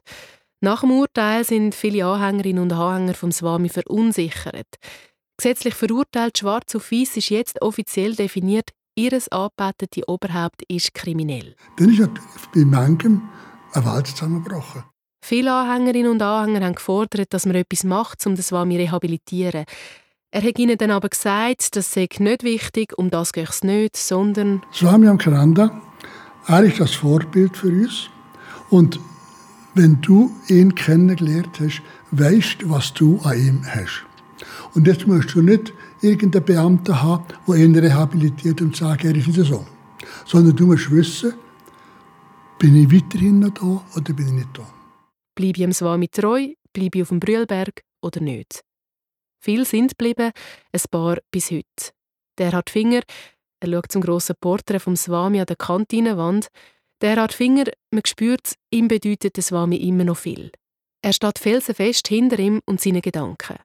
[0.62, 4.68] Nach dem Urteil sind viele Anhängerinnen und Anhänger vom Swami verunsichert.
[5.38, 11.56] Gesetzlich verurteilt schwarz auf weiß ist jetzt offiziell definiert, ihres angebetete Oberhaupt ist kriminell.
[11.78, 12.10] Dann ist
[12.54, 13.30] bei manchem
[13.72, 14.84] eine Welt zusammengebrochen.
[15.24, 19.66] Viele Anhängerinnen und Anhänger haben gefordert, dass man etwas macht, um das Swami zu rehabilitieren.
[20.32, 23.98] Er hat ihnen dann aber gesagt, das sei nicht wichtig, um das geht es nicht,
[23.98, 24.62] sondern...
[24.74, 25.82] Swami Amkaranda,
[26.58, 28.10] ist das Vorbild für uns.
[28.70, 29.00] Und
[29.76, 31.82] wenn du ihn kennengelernt hast,
[32.12, 34.04] weißt was du an ihm hast.
[34.74, 39.28] Und jetzt musst du nicht irgendeinen Beamten haben, der ihn rehabilitiert und sagt, er ist
[39.28, 39.66] nicht so.
[40.26, 41.34] Sondern du musst wissen,
[42.58, 44.68] bin ich weiterhin noch da oder bin ich nicht da.
[45.36, 48.64] Bleibe ich dem Swami treu, bleibe ich auf dem Brühlberg oder nicht?
[49.42, 50.32] Viele sind geblieben,
[50.74, 51.94] ein paar bis heute.
[52.38, 53.02] Der hat Finger,
[53.62, 56.48] er schaut zum grossen Porträt vom Swami an der Kantinenwand.
[57.02, 60.52] Der hat Finger, man spürt, ihm bedeutet der Swami immer noch viel.
[61.02, 63.58] Er steht felsenfest hinter ihm und seinen Gedanken.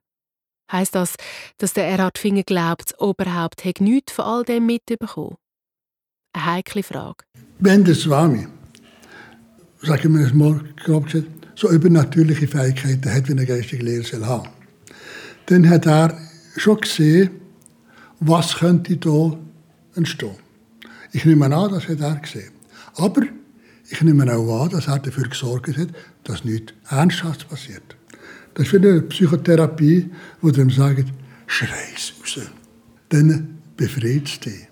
[0.70, 1.14] Heißt das,
[1.58, 5.36] dass der Erhard Finger glaubt, das Oberhaupt hätte nichts von all dem mitbekommen?
[6.32, 7.24] Eine heikle Frage.
[7.58, 8.46] Wenn der Swami,
[9.82, 14.26] sagen wir es mal grob gesagt, so übernatürliche Fähigkeiten hat, wie eine geistige Lehre soll
[14.26, 14.48] haben,
[15.46, 16.18] dann hat er
[16.56, 17.30] schon gesehen,
[18.20, 19.38] was könnte da
[19.96, 20.36] entstehen.
[21.12, 22.52] Ich nehme an, das hat er gesehen.
[22.96, 23.22] Aber
[23.88, 25.88] ich nehme auch an, dass er dafür gesorgt hat,
[26.24, 27.96] dass nichts Ernsthaftes passiert.
[28.54, 31.04] Das ist wie eine Psychotherapie, wo dem sagt,
[31.46, 32.40] schrei's raus.
[33.08, 34.68] Dann befreit es dich.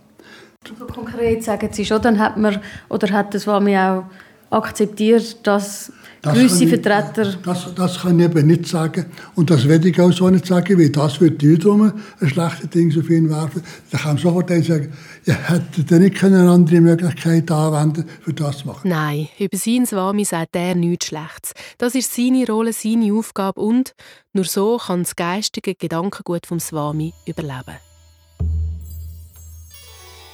[0.93, 4.05] Konkret sagen Sie schon, dann hat man, oder hat das Wami auch
[4.51, 5.93] akzeptiert, dass
[6.25, 7.35] ich, Vertreter...
[7.45, 9.07] Das, das kann ich eben nicht sagen.
[9.35, 12.97] Und das werde ich auch so nicht sagen, weil das wird wiederum ein schlechtes Ding
[12.97, 13.63] auf ihn werfen.
[13.91, 14.93] Da kann man sofort sagen,
[15.25, 18.89] ihr hättet nicht eine andere Möglichkeit anwenden für das zu machen.
[18.89, 21.55] Nein, über sein Swami sagt er nichts Schlechtes.
[21.79, 23.95] Das ist seine Rolle, seine Aufgabe und
[24.33, 27.79] nur so kann das geistige Gedankengut vom Swami überleben.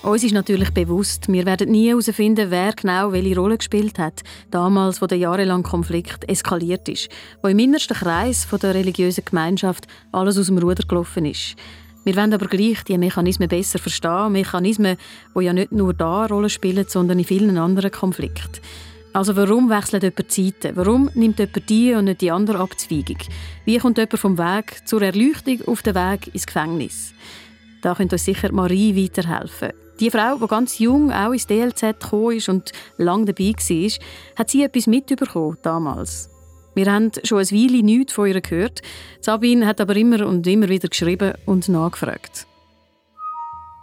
[0.08, 5.02] Uns ist natürlich bewusst, wir werden nie herausfinden, wer genau welche Rolle gespielt hat, damals,
[5.02, 7.10] wo der jahrelange Konflikt eskaliert ist,
[7.42, 11.56] wo im innersten Kreis der religiösen Gemeinschaft alles aus dem Ruder gelaufen ist.
[12.04, 14.96] Wir wollen aber gleich die Mechanismen besser verstehen, Mechanismen,
[15.38, 18.62] die ja nicht nur da eine Rolle spielen, sondern in vielen anderen Konflikten.
[19.12, 20.74] Also warum wechselt jemand die Seiten?
[20.74, 23.18] Warum nimmt jemand die und nicht die andere Abzweigung?
[23.66, 27.12] Wie kommt jemand vom Weg zur Erleuchtung auf den Weg ins Gefängnis?
[27.82, 29.72] Da könnte uns sicher Marie weiterhelfen.
[30.00, 34.06] Die Frau, die ganz jung auch ins DLZ gekommen ist und lange dabei war,
[34.36, 36.30] hat sie etwas mitbekommen damals.
[36.74, 38.82] Wir haben schon eine Weile nichts von ihr gehört.
[39.20, 42.46] Sabine hat aber immer und immer wieder geschrieben und nachgefragt.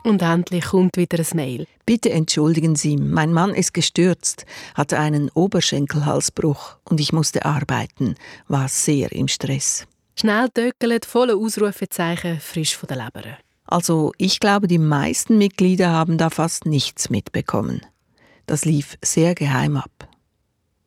[0.06, 1.68] Und endlich kommt wieder ein Mail.
[1.86, 8.16] Bitte entschuldigen Sie, mein Mann ist gestürzt, hatte einen Oberschenkelhalsbruch und ich musste arbeiten,
[8.48, 9.86] war sehr im Stress.
[10.18, 13.38] Schnell töckelt, volle Ausrufezeichen, frisch von der Leber.
[13.66, 17.82] Also ich glaube, die meisten Mitglieder haben da fast nichts mitbekommen.
[18.46, 20.08] Das lief sehr geheim ab.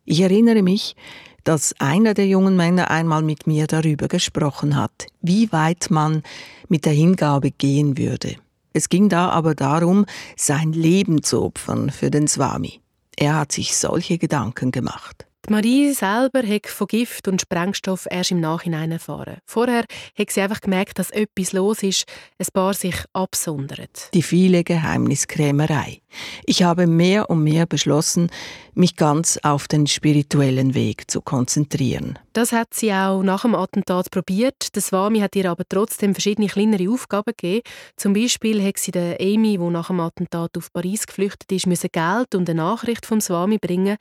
[0.05, 0.97] Ich erinnere mich,
[1.45, 6.23] dass einer der jungen Männer einmal mit mir darüber gesprochen hat, wie weit man
[6.69, 8.37] mit der Hingabe gehen würde.
[8.73, 12.81] Es ging da aber darum, sein Leben zu opfern für den Swami.
[13.17, 15.28] Er hat sich solche Gedanken gemacht.
[15.51, 19.39] Marie selber hat von Gift und Sprengstoff erst im Nachhinein erfahren.
[19.47, 19.85] Vorher
[20.19, 22.05] hat sie einfach gemerkt, dass etwas los ist,
[22.39, 24.11] ein Paar sich absondert.
[24.13, 26.03] Die viele Geheimniskrämerei.
[26.45, 28.31] Ich habe mehr und mehr beschlossen,
[28.75, 32.19] mich ganz auf den spirituellen Weg zu konzentrieren.
[32.35, 34.75] Das hat sie auch nach dem Attentat probiert.
[34.75, 37.63] Der Swami hat ihr aber trotzdem verschiedene kleinere Aufgaben gegeben.
[37.97, 42.35] Zum Beispiel hat sie der Amy, die nach dem Attentat auf Paris geflüchtet ist, Geld
[42.35, 43.97] und eine Nachricht vom Swami bringen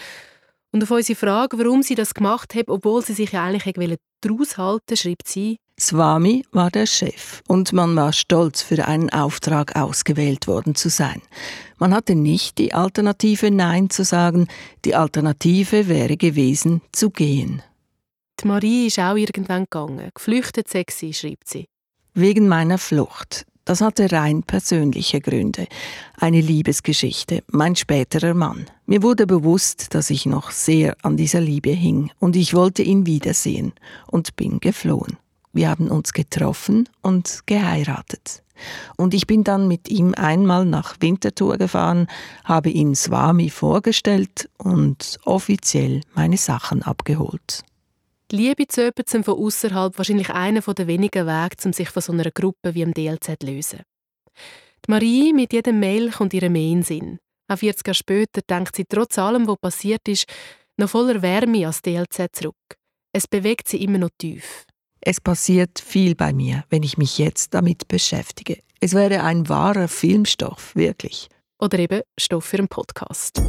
[0.78, 4.96] und auf unsere Frage, warum sie das gemacht hat, obwohl sie sich eigentlich daraus halten
[4.96, 10.76] schreibt sie, Swami war der Chef und man war stolz, für einen Auftrag ausgewählt worden
[10.76, 11.22] zu sein.
[11.80, 14.48] Man hatte nicht die Alternative, Nein zu sagen,
[14.86, 17.64] die Alternative wäre gewesen, zu gehen.
[18.40, 20.12] Die Marie ist auch irgendwann gegangen.
[20.14, 21.66] Geflüchtet sexy, schreibt sie.
[22.14, 23.46] Wegen meiner Flucht.
[23.68, 25.68] Das hatte rein persönliche Gründe.
[26.16, 28.68] Eine Liebesgeschichte, mein späterer Mann.
[28.86, 33.06] Mir wurde bewusst, dass ich noch sehr an dieser Liebe hing und ich wollte ihn
[33.06, 33.74] wiedersehen
[34.08, 35.18] und bin geflohen.
[35.52, 38.42] Wir haben uns getroffen und geheiratet.
[38.96, 42.08] Und ich bin dann mit ihm einmal nach Winterthur gefahren,
[42.46, 47.66] habe ihn Swami vorgestellt und offiziell meine Sachen abgeholt.
[48.30, 52.12] Die Liebe zu jemandem von außerhalb wahrscheinlich einer der wenigen Wege, um sich von so
[52.12, 53.84] einer Gruppe wie dem DLZ zu lösen.
[54.86, 57.20] Die Marie mit jedem Mail kommt ihr mehr in Sinn.
[57.50, 60.26] Auch 40 Jahre später denkt sie trotz allem, was passiert ist,
[60.76, 62.56] noch voller Wärme als DLZ zurück.
[63.14, 64.66] Es bewegt sie immer noch tief.
[65.00, 68.60] Es passiert viel bei mir, wenn ich mich jetzt damit beschäftige.
[68.82, 71.30] Es wäre ein wahrer Filmstoff, wirklich.
[71.60, 73.42] Oder eben Stoff für einen Podcast.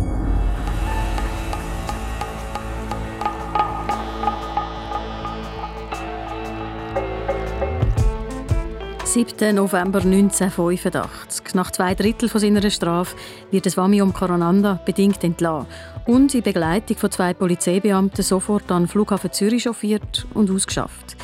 [9.09, 9.55] 7.
[9.55, 11.55] November 1985.
[11.55, 13.17] Nach zwei Drittel von seiner Strafe
[13.51, 15.67] wird das Swami Karananda bedingt entlassen
[16.07, 21.17] und in Begleitung von zwei Polizeibeamten sofort an den Flughafen Zürich chauffiert und ausgeschafft.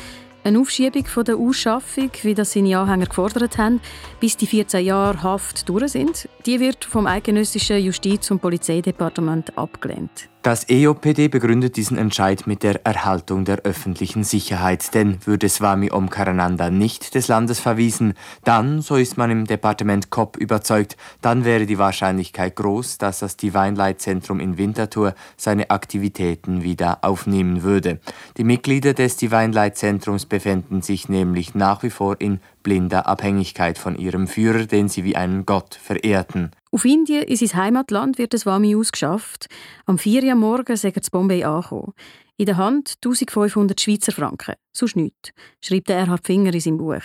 [0.43, 3.79] Eine Aufschiebung von der Ausschaffung, wie das seine Anhänger gefordert haben,
[4.19, 10.29] bis die 14 Jahre Haft durch sind, die wird vom eidgenössischen Justiz- und Polizeidepartement abgelehnt.
[10.45, 16.69] Das EOPD begründet diesen Entscheid mit der Erhaltung der öffentlichen Sicherheit, denn würde Swami Omkarananda
[16.69, 21.79] nicht des Landes verwiesen, dann, so ist man im Departement Kopp überzeugt, dann wäre die
[21.79, 27.99] Wahrscheinlichkeit groß, dass das Divine Light Zentrum in Winterthur seine Aktivitäten wieder aufnehmen würde.
[28.37, 33.77] Die Mitglieder des Divine Light Zentrums befinden sich nämlich nach wie vor in blinder Abhängigkeit
[33.77, 36.49] von ihrem Führer, den sie wie einen Gott verehrten.
[36.71, 39.47] Auf Indien, in sein Heimatland, wird das Wami ausgeschafft.
[39.85, 41.93] Am 4 Uhr morgen sind er zu Bombay angekommen.
[42.37, 44.55] In der Hand 1500 Schweizer Franken.
[44.73, 47.03] Sonst nichts, schreibt Erhard Finger in seinem Buch.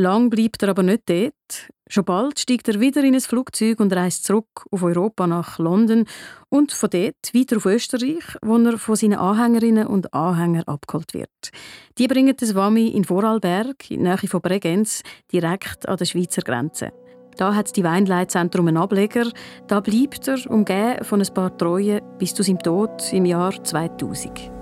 [0.00, 1.72] Lang bleibt er aber nicht dort.
[1.88, 6.04] Schon bald steigt er wieder in ein Flugzeug und reist zurück auf Europa nach London
[6.48, 11.50] und von dort weiter auf Österreich, wo er von seinen Anhängerinnen und Anhängern abgeholt wird.
[11.98, 16.42] Die bringen das Wami in Vorarlberg, in der Nähe von Bregenz, direkt an der Schweizer
[16.42, 16.92] Grenze.
[17.36, 19.32] Da hat das Weinleitzentrum einen Ableger.
[19.66, 24.57] Da bleibt er, umgeben von ein paar Treuen, bis zu seinem Tod im Jahr 2000.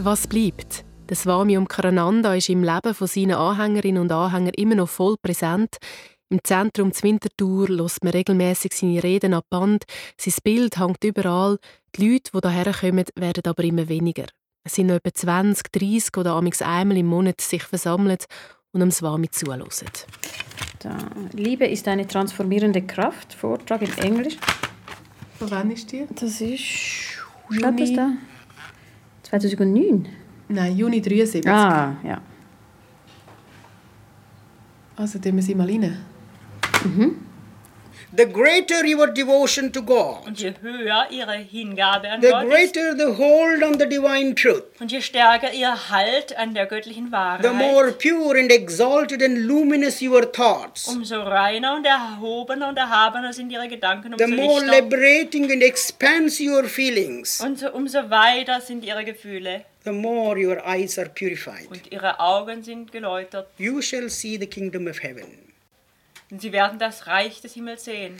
[0.00, 0.84] Was bleibt?
[1.08, 5.78] Der Swami Karananda ist im Leben von seinen Anhängerinnen und Anhängern immer noch voll präsent.
[6.28, 9.84] Im Zentrum zur Winterthur lässt man regelmäßig seine Reden ab Band.
[10.16, 11.58] Sein Bild hängt überall.
[11.96, 14.26] Die Leute, die hierher kommen, werden aber immer weniger.
[14.62, 18.26] Es sind noch etwa 20, 30 oder amigs einmal im Monat sich versammelt
[18.70, 19.64] und am Swami zuhören.
[20.78, 20.96] Da.
[21.32, 23.34] Liebe ist eine transformierende Kraft.
[23.34, 24.36] Vortrag in Englisch.
[25.40, 26.06] Von wann ist die?
[26.14, 26.60] Das ist.
[26.60, 28.10] Steht das da?
[29.30, 30.06] 2009?
[30.48, 31.46] Nein, Juni 73.
[31.46, 32.20] Ah, ja.
[34.96, 35.96] Also, tun wir sie mal rein.
[36.84, 37.27] Mhm.
[38.16, 42.72] The greater your devotion to God, Und je höher ihre Hingabe an the Gott ist,
[42.74, 47.12] greater the hold on the divine truth, und je stärker ihr Halt an der göttlichen
[47.12, 52.78] Wahrheit, the more pure and exalted and luminous your thoughts, umso reiner und erhobener und
[52.78, 57.70] erhabener sind ihre Gedanken, umso the more lichter liberating and expansive your feelings, und so,
[57.72, 61.70] umso weiter sind ihre Gefühle the more your eyes are purified.
[61.70, 63.48] und ihre Augen sind geläutert.
[63.58, 65.47] You shall see the kingdom of heaven.
[66.30, 68.16] Und sie werden das Reich des Himmels sehen.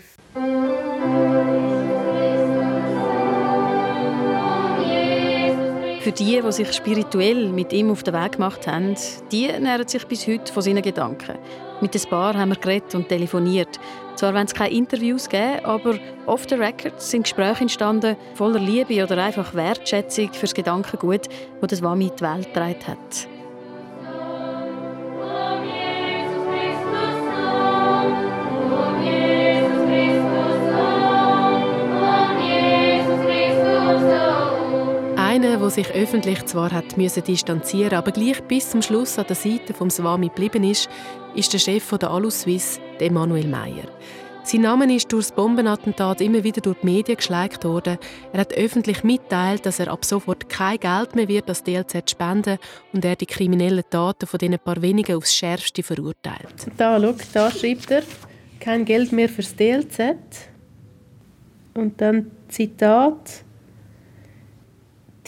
[6.00, 8.96] Für die, die sich spirituell mit ihm auf den Weg gemacht haben,
[9.30, 11.36] die nähren sich bis heute von seinen Gedanken.
[11.82, 13.78] Mit ein paar haben wir geredet und telefoniert.
[14.16, 19.04] Zwar wenn es keine Interviews gegeben, aber off the record sind Gespräche entstanden, voller Liebe
[19.04, 21.28] oder einfach Wertschätzung für das Gedankengut,
[21.60, 23.37] das das Wami in die Welt getragen hat.
[35.38, 39.36] Einer, der sich öffentlich zwar hat müssen distanzieren, aber gleich bis zum Schluss an der
[39.36, 40.90] Seite vom Swami geblieben ist,
[41.36, 43.86] ist der Chef der Aluswiss, Emanuel Meyer.
[44.42, 47.98] Sein Name ist durch das Bombenattentat immer wieder durch die Medien geschlägt worden.
[48.32, 52.58] Er hat öffentlich mitteilt, dass er ab sofort kein Geld mehr wird als DLZ spenden
[52.92, 56.66] und er die kriminellen Taten von diesen paar wenigen aufs Schärfste verurteilt.
[56.76, 58.02] Da, schau, da schreibt er,
[58.58, 60.16] kein Geld mehr fürs DLZ.
[61.74, 63.44] Und dann Zitat.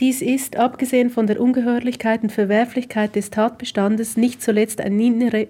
[0.00, 5.48] Dies ist, abgesehen von der Ungeheuerlichkeit und Verwerflichkeit des Tatbestandes, nicht zuletzt ein, innere,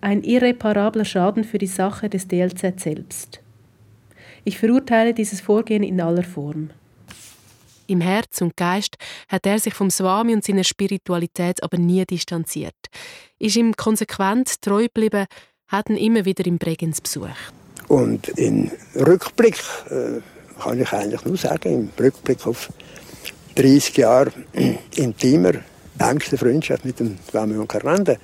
[0.00, 3.40] ein irreparabler Schaden für die Sache des DLZ selbst.
[4.44, 6.70] Ich verurteile dieses Vorgehen in aller Form.
[7.88, 8.96] Im Herz und Geist
[9.28, 12.76] hat er sich vom Swami und seiner Spiritualität aber nie distanziert.
[13.40, 15.26] Ist ihm konsequent treu geblieben,
[15.66, 17.52] hat ihn immer wieder im Bregenz besucht.
[17.88, 19.58] Und im Rückblick
[19.90, 20.20] äh,
[20.62, 22.70] kann ich eigentlich nur sagen, im Rückblick auf
[23.54, 24.32] 30 Jahre
[24.96, 25.52] intimer,
[25.98, 28.16] engste Freundschaft mit dem Swami Karnanda,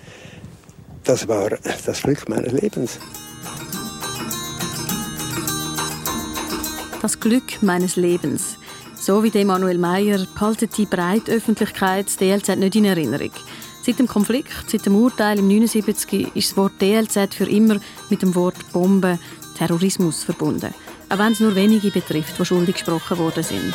[1.05, 1.51] das war
[1.87, 2.99] das Glück meines Lebens.
[7.01, 8.57] Das Glück meines Lebens.
[8.95, 13.31] So wie Emanuel Meyer behaltet die breite Öffentlichkeit das DLZ nicht in Erinnerung.
[13.83, 18.21] Seit dem Konflikt, seit dem Urteil im 79 ist das Wort DLZ für immer mit
[18.21, 19.19] dem Wort Bombe,
[19.57, 20.75] Terrorismus verbunden.
[21.09, 23.75] Auch wenn es nur wenige betrifft, die schuldig gesprochen worden sind.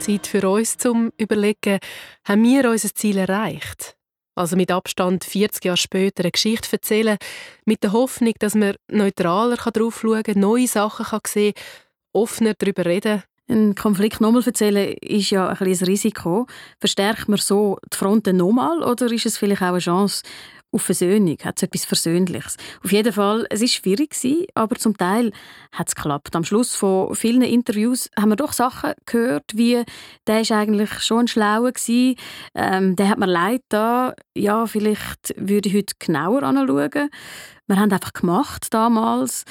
[0.00, 1.78] Zeit für uns zum Überlegen,
[2.24, 3.96] haben wir unser Ziel erreicht?
[4.34, 7.18] Also mit Abstand 40 Jahre später eine Geschichte erzählen,
[7.64, 11.52] mit der Hoffnung, dass man neutraler drauf schauen kann, neue Sachen kann sehen
[12.12, 13.22] offener darüber reden.
[13.48, 16.46] Ein Konflikt nochmal erzählen ist ja ein, ein Risiko.
[16.78, 20.22] Verstärkt man so die Fronten nochmal oder ist es vielleicht auch eine Chance,
[20.72, 22.56] auf Versöhnung, hat es etwas Versöhnliches.
[22.84, 24.14] Auf jeden Fall, es ist schwierig
[24.54, 25.32] aber zum Teil
[25.72, 26.34] hat es geklappt.
[26.36, 29.84] Am Schluss von vielen Interviews haben wir doch Sachen gehört, wie
[30.26, 31.72] der ist eigentlich schon ein Schlauer
[32.54, 34.14] ähm, der hat mir leid da.
[34.36, 37.10] Ja, vielleicht würde ich heute genauer anschauen.
[37.66, 39.44] Wir haben einfach gemacht damals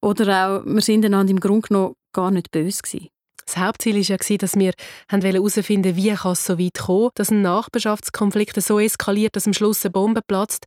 [0.00, 3.08] oder auch wir sind einander im Grunde genommen gar nicht böse gewesen.
[3.46, 4.72] Das Hauptziel war ja, dass wir
[5.08, 9.84] herausfinden wollten, wie es so weit kommen dass ein Nachbarschaftskonflikt so eskaliert, dass am Schluss
[9.84, 10.66] eine Bombe platzt.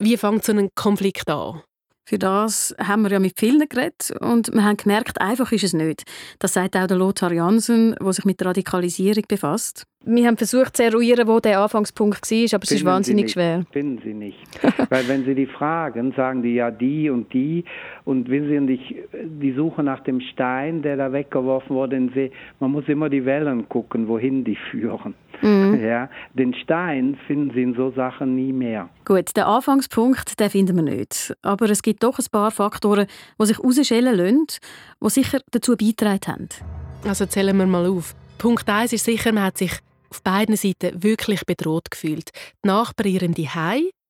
[0.00, 1.62] Wie fängt so ein Konflikt an?
[2.06, 5.72] Für das haben wir ja mit vielen geredet und wir haben gemerkt, einfach ist es
[5.72, 6.04] nicht.
[6.38, 9.86] Das sagt auch der Lothar Jansen, der sich mit Radikalisierung befasst.
[10.04, 13.64] Wir haben versucht zu eruieren, wo der Anfangspunkt war, aber Finden es ist wahnsinnig schwer.
[13.72, 14.36] Finden Sie nicht.
[14.90, 17.64] Weil wenn Sie die fragen, sagen die ja die und die.
[18.04, 22.08] Und wissen Sie, und ich, die Suche nach dem Stein, der da weggeworfen wurde in
[22.08, 25.14] den See, man muss immer die Wellen gucken, wohin die führen.
[25.42, 25.80] Mhm.
[25.82, 28.88] Ja, den Stein finden Sie in so Sachen nie mehr.
[29.04, 31.34] Gut, den Anfangspunkt den finden wir nicht.
[31.42, 33.06] Aber es gibt doch ein paar Faktoren,
[33.40, 34.46] die sich herausschälen lassen,
[35.02, 36.48] die sicher dazu beigetragen haben.
[37.06, 38.14] Also zählen wir mal auf.
[38.38, 39.72] Punkt 1 ist sicher, man hat sich
[40.10, 42.30] auf beiden Seiten wirklich bedroht gefühlt.
[42.64, 43.34] Die Nachbarn ihrem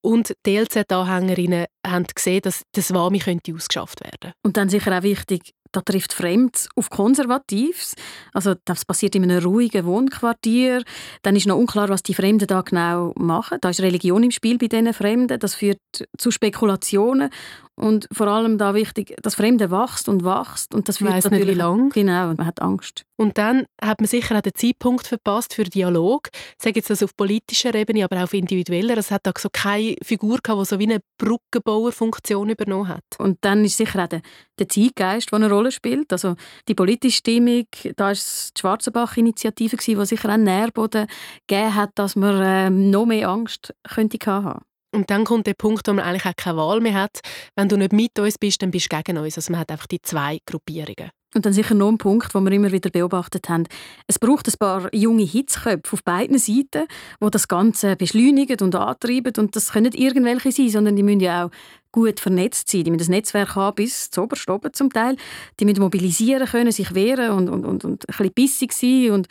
[0.03, 4.33] und die LZ-Anhängerinnen haben gesehen, dass das Wami könnte ausgeschafft werden.
[4.43, 7.95] Und dann sicher auch wichtig, da trifft Fremd auf Konservatives.
[8.33, 10.83] Also das passiert in einem ruhigen Wohnquartier.
[11.23, 13.59] Dann ist noch unklar, was die Fremden da genau machen.
[13.61, 15.39] Da ist Religion im Spiel bei diesen Fremden.
[15.39, 15.81] Das führt
[16.17, 17.31] zu Spekulationen.
[17.77, 21.49] Und vor allem da wichtig, das Fremde wächst und wächst und das wird natürlich nicht,
[21.49, 21.91] wie lang.
[21.91, 23.05] Genau, und man hat Angst.
[23.17, 26.29] Und dann hat man sicher auch den Zeitpunkt verpasst für Dialog.
[26.61, 28.97] Sage jetzt das auf politischer Ebene, aber auch auf individueller.
[28.97, 33.05] Es hat da so keine Figur gehabt, die so wie eine Brückenbauerfunktion übernommen hat.
[33.19, 34.23] Und dann ist sicher auch der,
[34.59, 36.13] der Zeitgeist, der eine Rolle spielt.
[36.13, 36.37] Also
[36.69, 37.67] die politische Stimmung,
[37.97, 41.07] da ist die Schwarzenbach-Initiative die sicher auch einen Nährboden
[41.47, 44.61] gegeben hat, dass man äh, noch mehr Angst könnte haben.
[44.95, 47.21] Und dann kommt der Punkt, wo man eigentlich auch keine Wahl mehr hat.
[47.57, 49.37] Wenn du nicht mit uns bist, dann bist du gegen uns.
[49.37, 51.11] Also man hat einfach die zwei Gruppierungen.
[51.35, 53.65] Und dann sicher noch ein Punkt, den wir immer wieder beobachtet haben.
[54.07, 56.87] Es braucht ein paar junge Hitzköpfe auf beiden Seiten,
[57.21, 59.33] die das Ganze beschleunigen und antreiben.
[59.37, 61.51] Und das können nicht irgendwelche sein, sondern die müssen ja auch
[61.91, 62.85] gut vernetzt sein.
[62.85, 65.17] Die müssen das Netzwerk haben bis zu oben zum Teil.
[65.59, 69.27] Die müssen mobilisieren können, sich wehren und, und, und, und ein bisschen bissig sein und,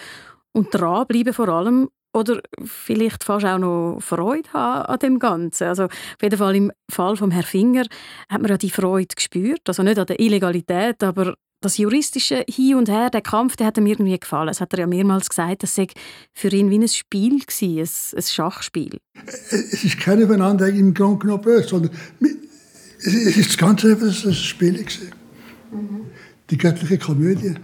[0.52, 1.88] und dranbleiben vor allem.
[2.14, 5.68] Oder vielleicht fast auch noch Freude haben an dem Ganzen.
[5.68, 7.86] Also auf jeden Fall im Fall von Herrn Finger
[8.30, 9.62] hat man ja die Freude gespürt.
[9.68, 13.78] Also nicht an der Illegalität, aber das juristische Hin und Her, der Kampf, der hat
[13.78, 14.48] ihm irgendwie gefallen.
[14.48, 15.88] Das hat er ja mehrmals gesagt, das sei
[16.34, 19.00] für ihn wie ein Spiel gewesen, ein, ein Schachspiel.
[19.26, 21.92] Es ist keine voneinander im Grunde genommen böse, sondern
[23.00, 25.12] es ist das Ganze einfach ein Spiel gewesen.
[25.72, 26.02] Mhm.
[26.50, 27.56] Die göttliche Komödie.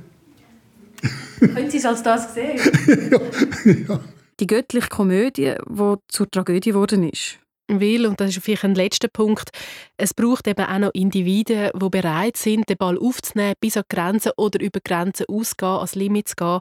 [1.40, 2.60] Können Sie es als das sehen?
[3.12, 3.20] ja.
[3.88, 4.00] ja
[4.40, 7.40] die göttliche Komödie, die zur Tragödie geworden ist.
[7.72, 9.50] Weil, und das ist vielleicht ein letzter Punkt,
[9.96, 14.32] es braucht eben auch noch Individuen, die bereit sind, den Ball aufzunehmen, bis an Grenzen
[14.38, 16.60] oder über Grenzen auszugehen, ans Limit zu gehen,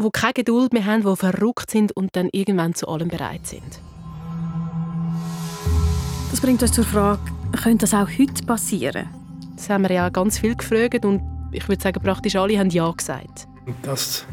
[0.00, 3.80] die keine Geduld mehr haben, die verrückt sind und dann irgendwann zu allem bereit sind.
[6.32, 7.20] Das bringt uns zur Frage,
[7.62, 9.08] könnte das auch heute passieren?
[9.54, 12.90] Das haben wir ja ganz viel gefragt und ich würde sagen, praktisch alle haben Ja
[12.90, 13.46] gesagt.
[13.82, 14.26] Das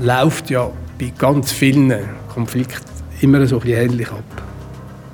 [0.00, 1.92] läuft ja bei ganz vielen
[2.32, 2.90] Konflikten
[3.20, 4.24] immer so ein bisschen ähnlich ab.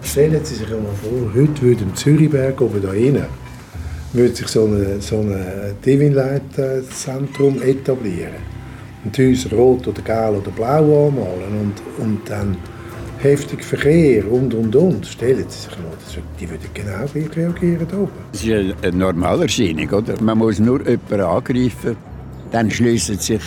[0.03, 3.23] Stellen Sie sich mal vor, heute würde im Zürichberg oben da rein,
[4.13, 5.25] würde sich so ein so
[5.85, 8.51] Divinlight-Zentrum etablieren.
[9.05, 12.57] Und die Häuser rot oder gelb oder blau anmalen und, und dann
[13.19, 15.07] heftig Verkehr und und und.
[15.07, 18.11] Stellen Sie sich mal, die würden genau gleich reagieren da oben.
[18.33, 20.21] Das ist eine, eine Normalerscheinung, oder?
[20.23, 21.97] Man muss nur jemanden angreifen,
[22.51, 23.43] dann schließen sich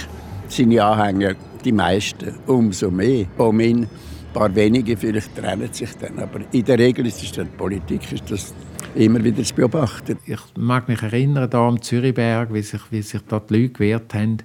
[0.54, 3.84] seine Anhänger, die meisten, umso mehr um ihn.
[3.84, 3.90] Ein
[4.34, 8.30] paar wenige vielleicht trennen sich dann, aber in der Regel ist es dann Politik, ist
[8.30, 8.54] das
[8.96, 10.18] immer wieder zu beobachten.
[10.26, 14.14] Ich mag mich erinnern, da am Zürichberg, wie sich, wie sich da die Leute gewehrt
[14.14, 14.38] haben,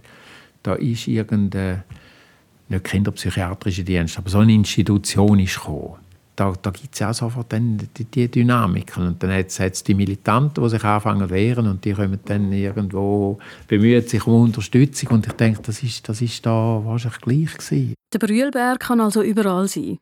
[0.63, 1.85] da ist irgendeine,
[2.69, 6.08] nicht kinderpsychiatrische Dienst, aber so eine Institution ist gekommen.
[6.39, 9.09] Da, da gibt es ja sofort dann die, die Dynamiken.
[9.09, 13.39] Und dann hat es die Militanten, die sich anfangen wehren und die kommen dann irgendwo,
[13.67, 15.09] bemühen sich um Unterstützung.
[15.11, 17.95] Und ich denke, das ist, das ist da wahrscheinlich gleich gewesen.
[18.13, 19.99] Der Brühlberg kann also überall sein.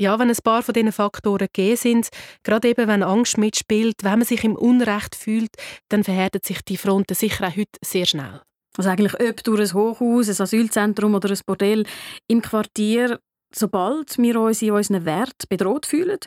[0.00, 2.08] Ja, wenn ein paar von diesen Faktoren gegeben sind,
[2.42, 5.50] gerade eben wenn Angst mitspielt, wenn man sich im Unrecht fühlt,
[5.90, 8.40] dann verhärtet sich die Fronten sicher auch heute sehr schnell.
[8.78, 11.84] Also eigentlich ob durch ein Hochhaus, ein Asylzentrum oder ein Bordell
[12.28, 13.18] im Quartier,
[13.58, 16.18] sobald wir uns in unseren Wert bedroht fühlen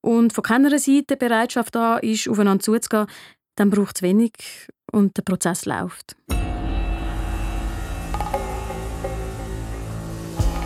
[0.00, 3.06] und von keiner Seite Bereitschaft da ist, aufeinander zuzugehen,
[3.56, 4.32] dann braucht es wenig
[4.92, 6.16] und der Prozess läuft.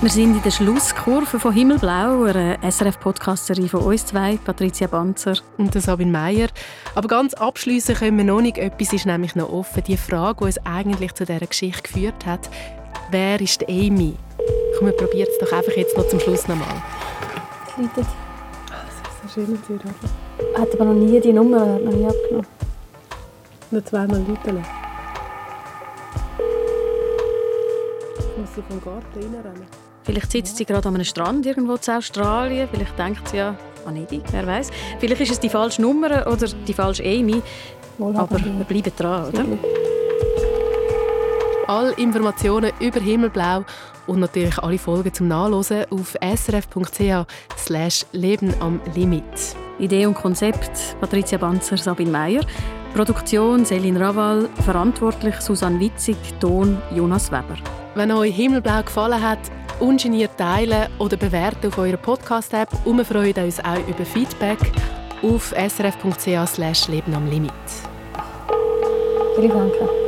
[0.02, 5.74] Wir sind in der Schlusskurve von Himmelblau, einer SRF-Podcast-Serie von uns zwei, Patricia Banzer und
[5.74, 6.48] Sabine Meier.
[6.94, 8.56] Aber ganz abschließen können wir noch nicht.
[8.56, 9.84] Etwas ist nämlich noch offen.
[9.84, 12.48] Die Frage, die uns eigentlich zu dieser Geschichte geführt hat.
[13.10, 14.16] Wer ist Amy?
[14.80, 16.82] Komm, wir probieren es doch einfach jetzt noch zum Schluss nochmal.
[17.68, 18.06] Es läutet.
[18.66, 20.58] Das ist so schön natürlich.
[20.58, 22.46] Hat aber noch nie die Nummer noch nie abgenommen.
[23.70, 24.64] Nur zweimal läuten.
[28.38, 29.66] Muss sie vom Garten reinrennen?
[30.04, 32.66] Vielleicht sitzt sie gerade an einem Strand irgendwo in Australien.
[32.72, 34.70] Vielleicht denkt sie ja, Venedig, wer weiß.
[34.98, 37.42] Vielleicht ist es die falsche Nummer oder die falsche Amy.
[37.98, 39.44] Aber wir bleiben dran, oder?
[41.70, 43.64] Alle Informationen über Himmelblau
[44.08, 49.22] und natürlich alle Folgen zum Nachlesen auf srf.ch Leben am Limit.
[49.78, 52.40] Idee und Konzept Patricia Banzer, Sabine Meyer.
[52.92, 57.56] Produktion Selin Raval, verantwortlich Susanne Witzig, Ton Jonas Weber.
[57.94, 59.38] Wenn euch Himmelblau gefallen hat,
[59.78, 64.58] ungeniert teilen oder bewerten auf eurer Podcast-App und wir freuen uns auch über Feedback
[65.22, 67.52] auf srf.ch Leben am Limit.
[69.36, 69.99] Vielen Dank.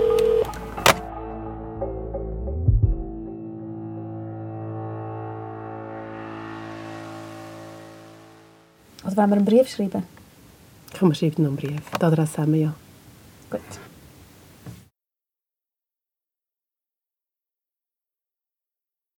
[9.12, 10.02] Oder wollen wir einen Brief schreiben?
[10.94, 11.80] Kann man schreiben einen Brief.
[11.98, 12.74] Die Adresse haben wir ja.
[13.50, 13.60] Gut.